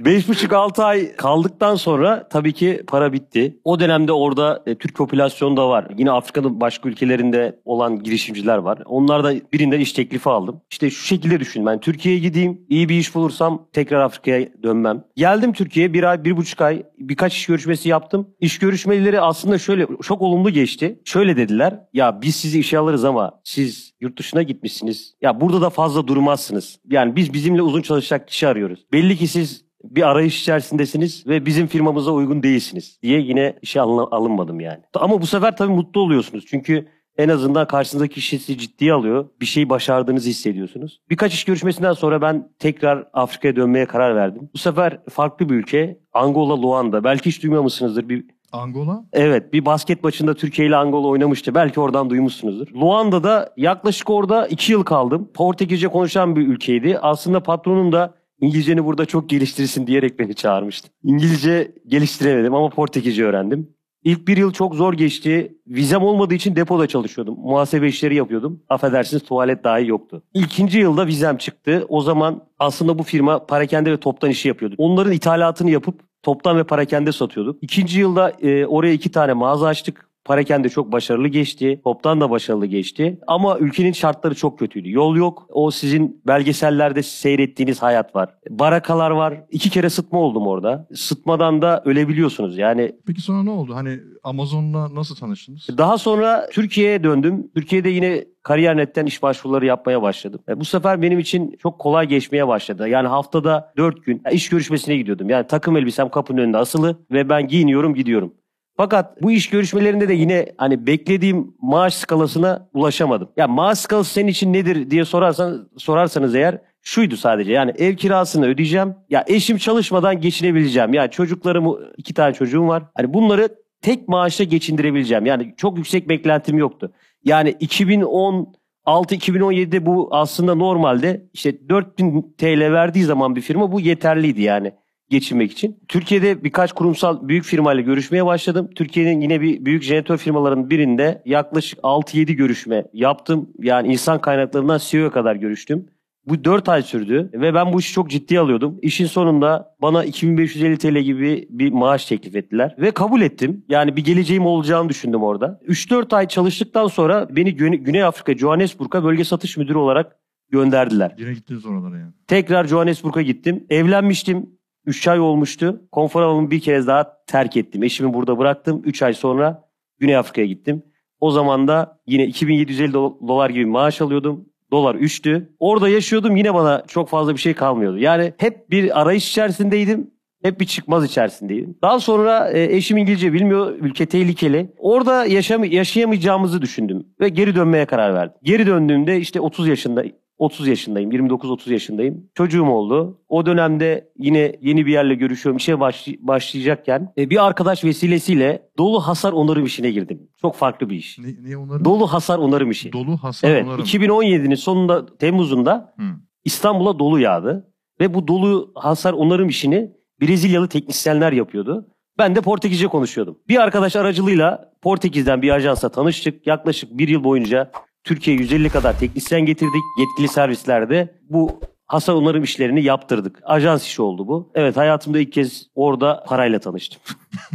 5,5-6 0.00 0.82
ay 0.82 1.16
kaldıktan 1.16 1.74
sonra 1.74 2.28
tabii 2.28 2.52
ki 2.52 2.82
para 2.86 3.12
bitti. 3.12 3.58
O 3.64 3.80
dönemde 3.80 4.12
orada 4.12 4.62
e, 4.66 4.74
Türk 4.74 4.94
popülasyonu 4.94 5.56
da 5.56 5.68
var. 5.68 5.88
Yine 5.98 6.10
Afrika'nın 6.10 6.60
başka 6.60 6.88
ülkelerinde 6.88 7.60
olan 7.64 8.02
girişimciler 8.02 8.58
var. 8.58 8.78
Onlardan 8.86 9.40
birinden 9.52 9.80
iş 9.80 9.92
teklifi 9.92 10.30
aldım. 10.30 10.60
İşte 10.70 10.90
şu 10.90 11.06
şekilde 11.06 11.40
düşün. 11.40 11.66
Ben 11.66 11.80
Türkiye'ye 11.80 12.20
gideyim. 12.20 12.60
iyi 12.68 12.88
bir 12.88 12.94
iş 12.94 13.14
bulursam 13.14 13.66
tekrar 13.72 14.00
Afrika'ya 14.00 14.48
dönmem. 14.62 15.04
Geldim 15.16 15.52
Türkiye'ye 15.52 15.92
bir 15.92 16.02
ay, 16.02 16.24
bir 16.24 16.36
buçuk 16.36 16.60
ay 16.60 16.82
birkaç 16.98 17.36
iş 17.36 17.46
görüşmesi 17.46 17.88
yaptım. 17.88 18.28
İş 18.40 18.58
görüşmeleri 18.58 19.20
aslında 19.20 19.58
şöyle 19.58 19.86
çok 20.02 20.22
olumlu 20.22 20.50
geçti. 20.50 21.00
Şöyle 21.04 21.36
dediler. 21.36 21.80
Ya 21.92 22.22
biz 22.22 22.36
sizi 22.36 22.60
işe 22.60 22.78
alırız 22.78 23.04
ama 23.04 23.40
siz 23.44 23.92
yurt 24.00 24.18
dışına 24.18 24.42
gitmişsiniz. 24.42 25.14
Ya 25.22 25.40
burada 25.40 25.60
da 25.60 25.70
fazla 25.70 26.08
durmazsınız. 26.08 26.78
Yani 26.90 27.16
biz 27.16 27.32
bizimle 27.32 27.62
uzun 27.62 27.82
çalışacak 27.82 28.28
kişi 28.28 28.48
arıyoruz. 28.48 28.86
Belli 28.92 29.16
ki 29.16 29.28
siz 29.28 29.65
bir 29.90 30.08
arayış 30.08 30.40
içerisindesiniz 30.40 31.26
ve 31.26 31.46
bizim 31.46 31.66
firmamıza 31.66 32.10
uygun 32.10 32.42
değilsiniz 32.42 32.98
diye 33.02 33.20
yine 33.20 33.58
işe 33.62 33.80
alın, 33.80 34.08
alınmadım 34.10 34.60
yani. 34.60 34.80
Ama 34.94 35.22
bu 35.22 35.26
sefer 35.26 35.56
tabii 35.56 35.72
mutlu 35.72 36.00
oluyorsunuz. 36.00 36.44
Çünkü 36.48 36.86
en 37.18 37.28
azından 37.28 37.66
karşınızdaki 37.66 38.14
kişi 38.14 38.38
sizi 38.38 38.58
ciddiye 38.58 38.92
alıyor. 38.92 39.28
Bir 39.40 39.46
şeyi 39.46 39.68
başardığınızı 39.68 40.30
hissediyorsunuz. 40.30 41.00
Birkaç 41.10 41.34
iş 41.34 41.44
görüşmesinden 41.44 41.92
sonra 41.92 42.22
ben 42.22 42.48
tekrar 42.58 43.08
Afrika'ya 43.12 43.56
dönmeye 43.56 43.86
karar 43.86 44.16
verdim. 44.16 44.50
Bu 44.54 44.58
sefer 44.58 44.98
farklı 45.10 45.48
bir 45.48 45.54
ülke. 45.54 45.98
Angola, 46.12 46.62
Luanda. 46.62 47.04
Belki 47.04 47.30
hiç 47.30 47.42
duymamışsınızdır. 47.42 48.08
Bir 48.08 48.24
Angola? 48.52 49.04
Evet 49.12 49.52
bir 49.52 49.64
basket 49.64 50.04
maçında 50.04 50.34
Türkiye 50.34 50.68
ile 50.68 50.76
Angola 50.76 51.06
oynamıştı. 51.06 51.54
Belki 51.54 51.80
oradan 51.80 52.10
duymuşsunuzdur. 52.10 52.66
Luanda'da 52.74 53.52
yaklaşık 53.56 54.10
orada 54.10 54.46
2 54.46 54.72
yıl 54.72 54.82
kaldım. 54.82 55.30
Portekizce 55.34 55.88
konuşan 55.88 56.36
bir 56.36 56.48
ülkeydi. 56.48 56.98
Aslında 57.02 57.42
patronum 57.42 57.92
da 57.92 58.14
İngilizceni 58.40 58.84
burada 58.84 59.06
çok 59.06 59.28
geliştirirsin 59.28 59.86
diyerek 59.86 60.18
beni 60.18 60.34
çağırmıştı. 60.34 60.88
İngilizce 61.02 61.72
geliştiremedim 61.86 62.54
ama 62.54 62.68
Portekizce 62.68 63.24
öğrendim. 63.24 63.76
İlk 64.04 64.28
bir 64.28 64.36
yıl 64.36 64.52
çok 64.52 64.74
zor 64.74 64.94
geçti. 64.94 65.56
Vizem 65.66 66.02
olmadığı 66.02 66.34
için 66.34 66.56
depoda 66.56 66.86
çalışıyordum. 66.86 67.34
Muhasebe 67.38 67.88
işleri 67.88 68.14
yapıyordum. 68.14 68.62
Affedersiniz 68.68 69.22
tuvalet 69.22 69.64
dahi 69.64 69.86
yoktu. 69.86 70.22
İkinci 70.34 70.78
yılda 70.78 71.06
vizem 71.06 71.36
çıktı. 71.36 71.86
O 71.88 72.00
zaman 72.00 72.42
aslında 72.58 72.98
bu 72.98 73.02
firma 73.02 73.46
parakende 73.46 73.92
ve 73.92 73.96
toptan 73.96 74.30
işi 74.30 74.48
yapıyordu. 74.48 74.74
Onların 74.78 75.12
ithalatını 75.12 75.70
yapıp 75.70 76.00
toptan 76.22 76.58
ve 76.58 76.64
parakende 76.64 77.12
satıyorduk. 77.12 77.58
İkinci 77.62 78.00
yılda 78.00 78.30
e, 78.30 78.66
oraya 78.66 78.92
iki 78.92 79.10
tane 79.10 79.32
mağaza 79.32 79.66
açtık. 79.66 80.08
Parakende 80.26 80.68
çok 80.68 80.92
başarılı 80.92 81.28
geçti. 81.28 81.80
Toptan 81.84 82.20
da 82.20 82.30
başarılı 82.30 82.66
geçti. 82.66 83.18
Ama 83.26 83.58
ülkenin 83.58 83.92
şartları 83.92 84.34
çok 84.34 84.58
kötüydü. 84.58 84.90
Yol 84.90 85.16
yok. 85.16 85.46
O 85.52 85.70
sizin 85.70 86.22
belgesellerde 86.26 87.02
seyrettiğiniz 87.02 87.82
hayat 87.82 88.14
var. 88.16 88.34
Barakalar 88.50 89.10
var. 89.10 89.34
İki 89.50 89.70
kere 89.70 89.90
sıtma 89.90 90.18
oldum 90.20 90.46
orada. 90.46 90.88
Sıtmadan 90.94 91.62
da 91.62 91.82
ölebiliyorsunuz. 91.84 92.58
Yani 92.58 92.92
Peki 93.06 93.20
sonra 93.20 93.42
ne 93.42 93.50
oldu? 93.50 93.74
Hani 93.74 93.98
Amazon'la 94.24 94.94
nasıl 94.94 95.16
tanıştınız? 95.16 95.66
daha 95.78 95.98
sonra 95.98 96.46
Türkiye'ye 96.52 97.04
döndüm. 97.04 97.50
Türkiye'de 97.54 97.88
yine 97.88 98.24
Kariyer.net'ten 98.42 99.06
iş 99.06 99.22
başvuruları 99.22 99.66
yapmaya 99.66 100.02
başladım. 100.02 100.40
E, 100.48 100.60
bu 100.60 100.64
sefer 100.64 101.02
benim 101.02 101.18
için 101.18 101.56
çok 101.62 101.78
kolay 101.78 102.06
geçmeye 102.08 102.48
başladı. 102.48 102.88
Yani 102.88 103.08
haftada 103.08 103.72
4 103.76 104.04
gün 104.04 104.22
iş 104.32 104.48
görüşmesine 104.48 104.96
gidiyordum. 104.96 105.30
Yani 105.30 105.46
takım 105.46 105.76
elbisem 105.76 106.08
kapının 106.08 106.38
önünde 106.38 106.58
asılı 106.58 106.98
ve 107.10 107.28
ben 107.28 107.48
giyiniyorum 107.48 107.94
gidiyorum. 107.94 108.34
Fakat 108.76 109.22
bu 109.22 109.30
iş 109.30 109.50
görüşmelerinde 109.50 110.08
de 110.08 110.14
yine 110.14 110.46
hani 110.58 110.86
beklediğim 110.86 111.54
maaş 111.60 111.94
skalasına 111.94 112.68
ulaşamadım. 112.74 113.28
Ya 113.36 113.48
maaş 113.48 113.78
skalası 113.78 114.12
senin 114.12 114.28
için 114.28 114.52
nedir 114.52 114.90
diye 114.90 115.04
sorarsan 115.04 115.68
sorarsanız 115.76 116.34
eğer 116.34 116.58
şuydu 116.82 117.16
sadece. 117.16 117.52
Yani 117.52 117.72
ev 117.78 117.96
kirasını 117.96 118.46
ödeyeceğim. 118.46 118.94
Ya 119.10 119.24
eşim 119.26 119.56
çalışmadan 119.56 120.20
geçinebileceğim. 120.20 120.94
Yani 120.94 121.10
çocuklarım 121.10 121.78
iki 121.96 122.14
tane 122.14 122.34
çocuğum 122.34 122.68
var. 122.68 122.82
Hani 122.94 123.14
bunları 123.14 123.48
tek 123.82 124.08
maaşla 124.08 124.44
geçindirebileceğim. 124.44 125.26
Yani 125.26 125.54
çok 125.56 125.78
yüksek 125.78 126.08
beklentim 126.08 126.58
yoktu. 126.58 126.92
Yani 127.24 127.50
2016-2017'de 127.50 129.86
bu 129.86 130.08
aslında 130.10 130.54
normalde 130.54 131.26
işte 131.32 131.68
4000 131.68 132.34
TL 132.38 132.72
verdiği 132.72 133.04
zaman 133.04 133.36
bir 133.36 133.40
firma 133.40 133.72
bu 133.72 133.80
yeterliydi 133.80 134.42
yani 134.42 134.72
geçinmek 135.08 135.52
için. 135.52 135.78
Türkiye'de 135.88 136.44
birkaç 136.44 136.72
kurumsal 136.72 137.28
büyük 137.28 137.44
firmayla 137.44 137.82
görüşmeye 137.82 138.26
başladım. 138.26 138.70
Türkiye'nin 138.74 139.20
yine 139.20 139.40
bir 139.40 139.64
büyük 139.64 139.82
jeneratör 139.82 140.18
firmaların 140.18 140.70
birinde 140.70 141.22
yaklaşık 141.24 141.78
6-7 141.78 142.32
görüşme 142.32 142.84
yaptım. 142.92 143.50
Yani 143.58 143.92
insan 143.92 144.20
kaynaklarından 144.20 144.80
CEO'ya 144.82 145.10
kadar 145.10 145.36
görüştüm. 145.36 145.86
Bu 146.26 146.44
4 146.44 146.68
ay 146.68 146.82
sürdü 146.82 147.30
ve 147.32 147.54
ben 147.54 147.72
bu 147.72 147.80
işi 147.80 147.92
çok 147.92 148.10
ciddi 148.10 148.40
alıyordum. 148.40 148.78
İşin 148.82 149.06
sonunda 149.06 149.74
bana 149.82 150.04
2550 150.04 150.78
TL 150.78 150.98
gibi 150.98 151.46
bir 151.50 151.72
maaş 151.72 152.06
teklif 152.06 152.36
ettiler 152.36 152.74
ve 152.78 152.90
kabul 152.90 153.20
ettim. 153.20 153.64
Yani 153.68 153.96
bir 153.96 154.04
geleceğim 154.04 154.46
olacağını 154.46 154.88
düşündüm 154.88 155.22
orada. 155.22 155.60
3-4 155.68 156.16
ay 156.16 156.28
çalıştıktan 156.28 156.86
sonra 156.86 157.28
beni 157.36 157.56
Güney, 157.56 157.78
Güney 157.78 158.04
Afrika 158.04 158.38
Johannesburg'a 158.38 159.04
bölge 159.04 159.24
satış 159.24 159.56
müdürü 159.56 159.78
olarak 159.78 160.16
gönderdiler. 160.50 161.14
Yine 161.18 161.32
gittiniz 161.32 161.66
oralara 161.66 161.98
yani. 161.98 162.12
Tekrar 162.26 162.64
Johannesburg'a 162.64 163.22
gittim. 163.22 163.64
Evlenmiştim. 163.70 164.55
3 164.86 165.08
ay 165.08 165.20
olmuştu. 165.20 165.82
Konfor 165.92 166.22
alanımı 166.22 166.50
bir 166.50 166.60
kez 166.60 166.86
daha 166.86 167.24
terk 167.26 167.56
ettim. 167.56 167.82
Eşimi 167.82 168.14
burada 168.14 168.38
bıraktım. 168.38 168.82
3 168.84 169.02
ay 169.02 169.14
sonra 169.14 169.68
Güney 169.98 170.16
Afrika'ya 170.16 170.46
gittim. 170.46 170.82
O 171.20 171.30
zaman 171.30 171.68
da 171.68 172.00
yine 172.06 172.26
2750 172.26 172.92
do- 172.92 173.28
dolar 173.28 173.50
gibi 173.50 173.66
maaş 173.66 174.00
alıyordum. 174.00 174.48
Dolar 174.72 174.94
3'tü. 174.94 175.48
Orada 175.58 175.88
yaşıyordum 175.88 176.36
yine 176.36 176.54
bana 176.54 176.82
çok 176.88 177.08
fazla 177.08 177.34
bir 177.34 177.40
şey 177.40 177.54
kalmıyordu. 177.54 177.98
Yani 177.98 178.32
hep 178.38 178.70
bir 178.70 179.00
arayış 179.00 179.30
içerisindeydim. 179.30 180.10
Hep 180.42 180.60
bir 180.60 180.66
çıkmaz 180.66 181.04
içerisindeydim. 181.04 181.78
Daha 181.82 182.00
sonra 182.00 182.50
e, 182.50 182.76
eşim 182.76 182.96
İngilizce 182.96 183.32
bilmiyor. 183.32 183.74
Ülke 183.80 184.06
tehlikeli. 184.06 184.72
Orada 184.78 185.26
yaşam 185.26 185.64
yaşayamayacağımızı 185.64 186.62
düşündüm. 186.62 187.06
Ve 187.20 187.28
geri 187.28 187.54
dönmeye 187.56 187.86
karar 187.86 188.14
verdim. 188.14 188.36
Geri 188.42 188.66
döndüğümde 188.66 189.18
işte 189.20 189.40
30 189.40 189.68
yaşında 189.68 190.04
30 190.38 190.68
yaşındayım. 190.68 191.10
29-30 191.12 191.72
yaşındayım. 191.72 192.30
Çocuğum 192.34 192.66
oldu. 192.66 193.20
O 193.28 193.46
dönemde 193.46 194.08
yine 194.18 194.52
yeni 194.60 194.86
bir 194.86 194.92
yerle 194.92 195.14
görüşüyorum. 195.14 195.56
İşe 195.56 195.72
başlay- 195.72 196.18
başlayacakken 196.20 197.12
e, 197.18 197.30
bir 197.30 197.46
arkadaş 197.46 197.84
vesilesiyle 197.84 198.62
dolu 198.78 199.00
hasar 199.00 199.32
onarım 199.32 199.64
işine 199.64 199.90
girdim. 199.90 200.28
Çok 200.40 200.54
farklı 200.54 200.90
bir 200.90 200.96
iş. 200.96 201.18
Ne, 201.18 201.50
ne 201.50 201.56
onarım? 201.56 201.84
Dolu 201.84 202.06
hasar 202.06 202.38
onarım 202.38 202.70
işi. 202.70 202.92
Dolu 202.92 203.16
hasar 203.16 203.48
Evet, 203.50 203.64
onarım. 203.66 203.84
2017'nin 203.84 204.54
sonunda 204.54 205.16
Temmuz'unda 205.16 205.94
Hı. 205.98 206.04
İstanbul'a 206.44 206.98
dolu 206.98 207.20
yağdı 207.20 207.72
ve 208.00 208.14
bu 208.14 208.28
dolu 208.28 208.72
hasar 208.74 209.12
onarım 209.12 209.48
işini 209.48 209.95
Brezilyalı 210.20 210.68
teknisyenler 210.68 211.32
yapıyordu. 211.32 211.88
Ben 212.18 212.36
de 212.36 212.40
Portekizce 212.40 212.86
konuşuyordum. 212.86 213.38
Bir 213.48 213.62
arkadaş 213.62 213.96
aracılığıyla 213.96 214.72
Portekiz'den 214.82 215.42
bir 215.42 215.50
ajansa 215.50 215.88
tanıştık. 215.88 216.46
Yaklaşık 216.46 216.98
bir 216.98 217.08
yıl 217.08 217.24
boyunca 217.24 217.70
Türkiye'ye 218.04 218.42
150 218.42 218.68
kadar 218.68 218.98
teknisyen 218.98 219.40
getirdik. 219.40 219.82
Yetkili 219.98 220.28
servislerde 220.28 221.14
bu 221.30 221.60
hasar 221.86 222.14
onarım 222.14 222.42
işlerini 222.42 222.82
yaptırdık. 222.82 223.40
Ajans 223.44 223.86
işi 223.86 224.02
oldu 224.02 224.28
bu. 224.28 224.50
Evet 224.54 224.76
hayatımda 224.76 225.18
ilk 225.18 225.32
kez 225.32 225.66
orada 225.74 226.24
parayla 226.28 226.58
tanıştım. 226.58 227.00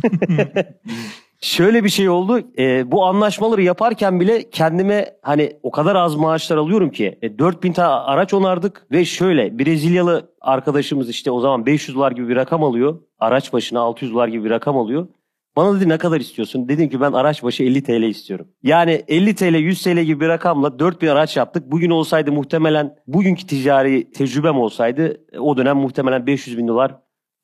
Şöyle 1.41 1.83
bir 1.83 1.89
şey 1.89 2.09
oldu. 2.09 2.41
e, 2.57 2.91
bu 2.91 3.05
anlaşmaları 3.05 3.61
yaparken 3.61 4.19
bile 4.19 4.49
kendime 4.49 5.05
hani 5.21 5.53
o 5.63 5.71
kadar 5.71 5.95
az 5.95 6.15
maaşlar 6.15 6.57
alıyorum 6.57 6.89
ki. 6.89 7.19
E, 7.21 7.39
4000 7.39 7.73
tane 7.73 7.87
araç 7.87 8.33
onardık 8.33 8.85
ve 8.91 9.05
şöyle 9.05 9.59
Brezilyalı 9.59 10.31
arkadaşımız 10.41 11.09
işte 11.09 11.31
o 11.31 11.39
zaman 11.39 11.65
500 11.65 11.97
dolar 11.97 12.11
gibi 12.11 12.29
bir 12.29 12.35
rakam 12.35 12.63
alıyor. 12.63 12.99
Araç 13.19 13.53
başına 13.53 13.79
600 13.79 14.13
dolar 14.13 14.27
gibi 14.27 14.45
bir 14.45 14.49
rakam 14.49 14.77
alıyor. 14.77 15.07
Bana 15.55 15.75
dedi 15.75 15.89
ne 15.89 15.97
kadar 15.97 16.19
istiyorsun? 16.19 16.69
Dedim 16.69 16.89
ki 16.89 17.01
ben 17.01 17.11
araç 17.11 17.43
başı 17.43 17.63
50 17.63 17.83
TL 17.83 18.03
istiyorum. 18.03 18.47
Yani 18.63 19.03
50 19.07 19.35
TL 19.35 19.55
100 19.55 19.83
TL 19.83 19.99
gibi 19.99 20.19
bir 20.19 20.27
rakamla 20.27 20.79
4000 20.79 21.07
araç 21.07 21.37
yaptık. 21.37 21.71
Bugün 21.71 21.89
olsaydı 21.89 22.31
muhtemelen 22.31 22.95
bugünkü 23.07 23.47
ticari 23.47 24.11
tecrübem 24.11 24.57
olsaydı 24.59 25.21
e, 25.31 25.39
o 25.39 25.57
dönem 25.57 25.77
muhtemelen 25.77 26.27
500 26.27 26.57
bin 26.57 26.67
dolar 26.67 26.95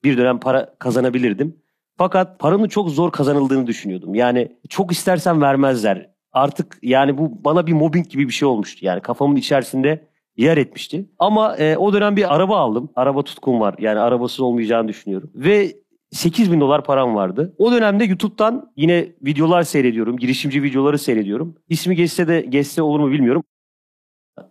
bir 0.04 0.18
dönem 0.18 0.40
para 0.40 0.76
kazanabilirdim. 0.80 1.67
Fakat 1.98 2.40
paranın 2.40 2.68
çok 2.68 2.90
zor 2.90 3.12
kazanıldığını 3.12 3.68
düşünüyordum. 3.68 4.16
Yani 4.16 4.52
çok 4.70 4.92
istersen 4.92 5.42
vermezler. 5.42 6.10
Artık 6.32 6.78
yani 6.82 7.18
bu 7.18 7.44
bana 7.44 7.68
bir 7.68 7.74
mobbing 7.74 8.10
gibi 8.10 8.28
bir 8.28 8.34
şey 8.34 8.48
olmuştu. 8.48 8.86
Yani 8.86 9.02
kafamın 9.02 9.36
içerisinde 9.36 10.08
yer 10.38 10.58
etmişti. 10.58 11.10
Ama 11.20 11.58
e, 11.58 11.78
o 11.78 11.94
dönem 11.94 12.16
bir 12.16 12.36
araba 12.36 12.58
aldım. 12.58 12.90
Araba 12.96 13.24
tutkum 13.24 13.60
var. 13.60 13.76
Yani 13.80 14.00
arabasız 14.00 14.40
olmayacağını 14.40 14.88
düşünüyorum. 14.88 15.32
Ve 15.36 15.76
8 16.12 16.52
bin 16.52 16.62
dolar 16.62 16.84
param 16.84 17.16
vardı. 17.16 17.56
O 17.58 17.72
dönemde 17.72 18.04
YouTube'dan 18.04 18.72
yine 18.76 19.08
videolar 19.22 19.64
seyrediyorum. 19.64 20.18
Girişimci 20.18 20.64
videoları 20.64 21.00
seyrediyorum. 21.00 21.56
İsmi 21.70 21.96
geçse 21.96 22.28
de 22.28 22.42
geçse 22.42 22.82
olur 22.82 23.00
mu 23.00 23.12
bilmiyorum. 23.12 23.44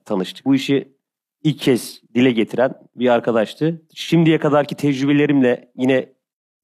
Tanıştık. 0.05 0.47
Bu 0.47 0.55
işi 0.55 0.97
ilk 1.43 1.59
kez 1.59 2.00
dile 2.15 2.31
getiren 2.31 2.75
bir 2.97 3.09
arkadaştı. 3.09 3.83
Şimdiye 3.95 4.38
kadarki 4.38 4.75
tecrübelerimle 4.75 5.73
yine 5.76 6.15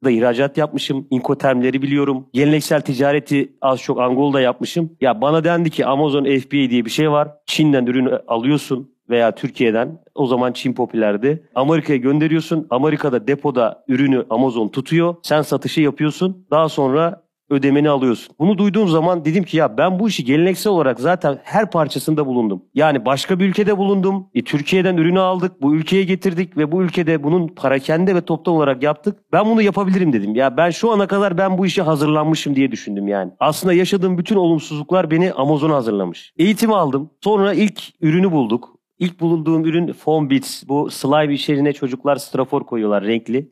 da 0.05 0.11
ihracat 0.11 0.59
yapmışım. 0.59 1.07
Incotermleri 1.11 1.83
biliyorum. 1.83 2.27
Geleneksel 2.33 2.81
ticareti 2.81 3.53
az 3.63 3.81
çok 3.81 4.01
Angol'da 4.01 4.41
yapmışım. 4.41 4.97
Ya 5.01 5.21
bana 5.21 5.45
dendi 5.45 5.71
ki 5.71 5.87
Amazon 5.87 6.25
FBA 6.25 6.71
diye 6.71 6.85
bir 6.85 6.91
şey 6.91 7.11
var. 7.11 7.29
Çin'den 7.47 7.87
ürünü 7.87 8.19
alıyorsun 8.29 8.93
veya 9.11 9.35
Türkiye'den. 9.35 9.99
O 10.15 10.27
zaman 10.27 10.53
Çin 10.53 10.73
popülerdi. 10.73 11.49
Amerika'ya 11.55 11.99
gönderiyorsun. 11.99 12.67
Amerika'da 12.71 13.27
depoda 13.27 13.85
ürünü 13.89 14.27
Amazon 14.31 14.69
tutuyor. 14.69 15.15
Sen 15.23 15.43
satışı 15.43 15.81
yapıyorsun. 15.81 16.47
Daha 16.51 16.69
sonra 16.69 17.22
ödemeni 17.53 17.91
alıyorsun. 17.91 18.35
Bunu 18.39 18.59
duyduğum 18.59 18.89
zaman 18.89 19.25
dedim 19.25 19.45
ki 19.45 19.57
ya 19.57 19.79
ben 19.79 19.99
bu 19.99 20.09
işi 20.09 20.25
geleneksel 20.25 20.73
olarak 20.73 21.01
zaten 21.01 21.39
her 21.43 21.71
parçasında 21.71 22.27
bulundum. 22.27 22.63
Yani 22.75 23.05
başka 23.05 23.39
bir 23.39 23.49
ülkede 23.49 23.79
bulundum. 23.79 24.27
E, 24.35 24.45
Türkiye'den 24.45 24.97
ürünü 24.97 25.21
aldık. 25.21 25.63
Bu 25.63 25.75
ülkeye 25.75 26.05
getirdik 26.05 26.57
ve 26.57 26.73
bu 26.73 26.83
ülkede 26.83 27.23
bunun 27.23 27.49
parakende 27.49 28.15
ve 28.15 28.21
toptan 28.21 28.55
olarak 28.55 28.83
yaptık. 28.83 29.19
Ben 29.33 29.47
bunu 29.47 29.63
yapabilirim 29.63 30.13
dedim. 30.13 30.35
Ya 30.35 30.57
ben 30.57 30.71
şu 30.71 30.91
ana 30.91 31.07
kadar 31.07 31.39
ben 31.39 31.59
bu 31.59 31.67
işe 31.67 31.83
hazırlanmışım 31.83 32.57
diye 32.57 32.73
düşündüm 32.73 33.09
yani. 33.09 33.33
Aslında 33.41 33.75
yaşadığım 33.75 34.19
bütün 34.19 34.37
olumsuzluklar 34.37 35.11
beni 35.11 35.33
Amazon'a 35.33 35.75
hazırlamış. 35.75 36.33
Eğitim 36.37 36.73
aldım. 36.73 37.11
Sonra 37.21 37.55
ilk 37.55 37.83
ürünü 38.01 38.33
bulduk. 38.33 38.69
İlk 38.99 39.21
bulunduğum 39.21 39.65
ürün 39.65 39.93
Foam 39.93 40.31
Beats. 40.31 40.63
Bu 40.69 40.91
slime 40.91 41.35
içerine 41.35 41.73
çocuklar 41.73 42.17
strafor 42.17 42.65
koyuyorlar 42.65 43.05
renkli. 43.05 43.51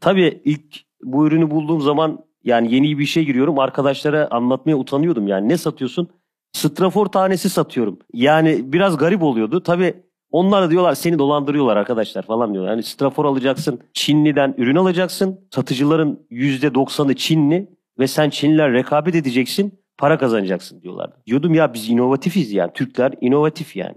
Tabii 0.00 0.40
ilk 0.44 0.76
bu 1.02 1.26
ürünü 1.26 1.50
bulduğum 1.50 1.80
zaman 1.80 2.18
yani 2.44 2.74
yeni 2.74 2.98
bir 2.98 3.04
işe 3.04 3.22
giriyorum. 3.22 3.58
Arkadaşlara 3.58 4.28
anlatmaya 4.30 4.76
utanıyordum 4.76 5.28
yani. 5.28 5.48
Ne 5.48 5.56
satıyorsun? 5.58 6.08
strafor 6.54 7.06
tanesi 7.06 7.50
satıyorum. 7.50 7.98
Yani 8.12 8.72
biraz 8.72 8.96
garip 8.96 9.22
oluyordu. 9.22 9.62
Tabii 9.62 9.94
onlar 10.30 10.62
da 10.62 10.70
diyorlar 10.70 10.94
seni 10.94 11.18
dolandırıyorlar 11.18 11.76
arkadaşlar 11.76 12.22
falan 12.22 12.52
diyorlar. 12.52 12.70
Yani 12.70 12.82
strafor 12.82 13.24
alacaksın, 13.24 13.80
Çinli'den 13.92 14.54
ürün 14.58 14.76
alacaksın. 14.76 15.40
Satıcıların 15.50 16.26
%90'ı 16.30 17.14
Çinli 17.14 17.70
ve 17.98 18.06
sen 18.06 18.30
Çinliler 18.30 18.72
rekabet 18.72 19.14
edeceksin, 19.14 19.78
para 19.98 20.18
kazanacaksın 20.18 20.82
diyorlar. 20.82 21.10
Diyordum 21.26 21.54
ya 21.54 21.74
biz 21.74 21.90
inovatifiz 21.90 22.52
yani. 22.52 22.72
Türkler 22.74 23.14
inovatif 23.20 23.76
yani. 23.76 23.96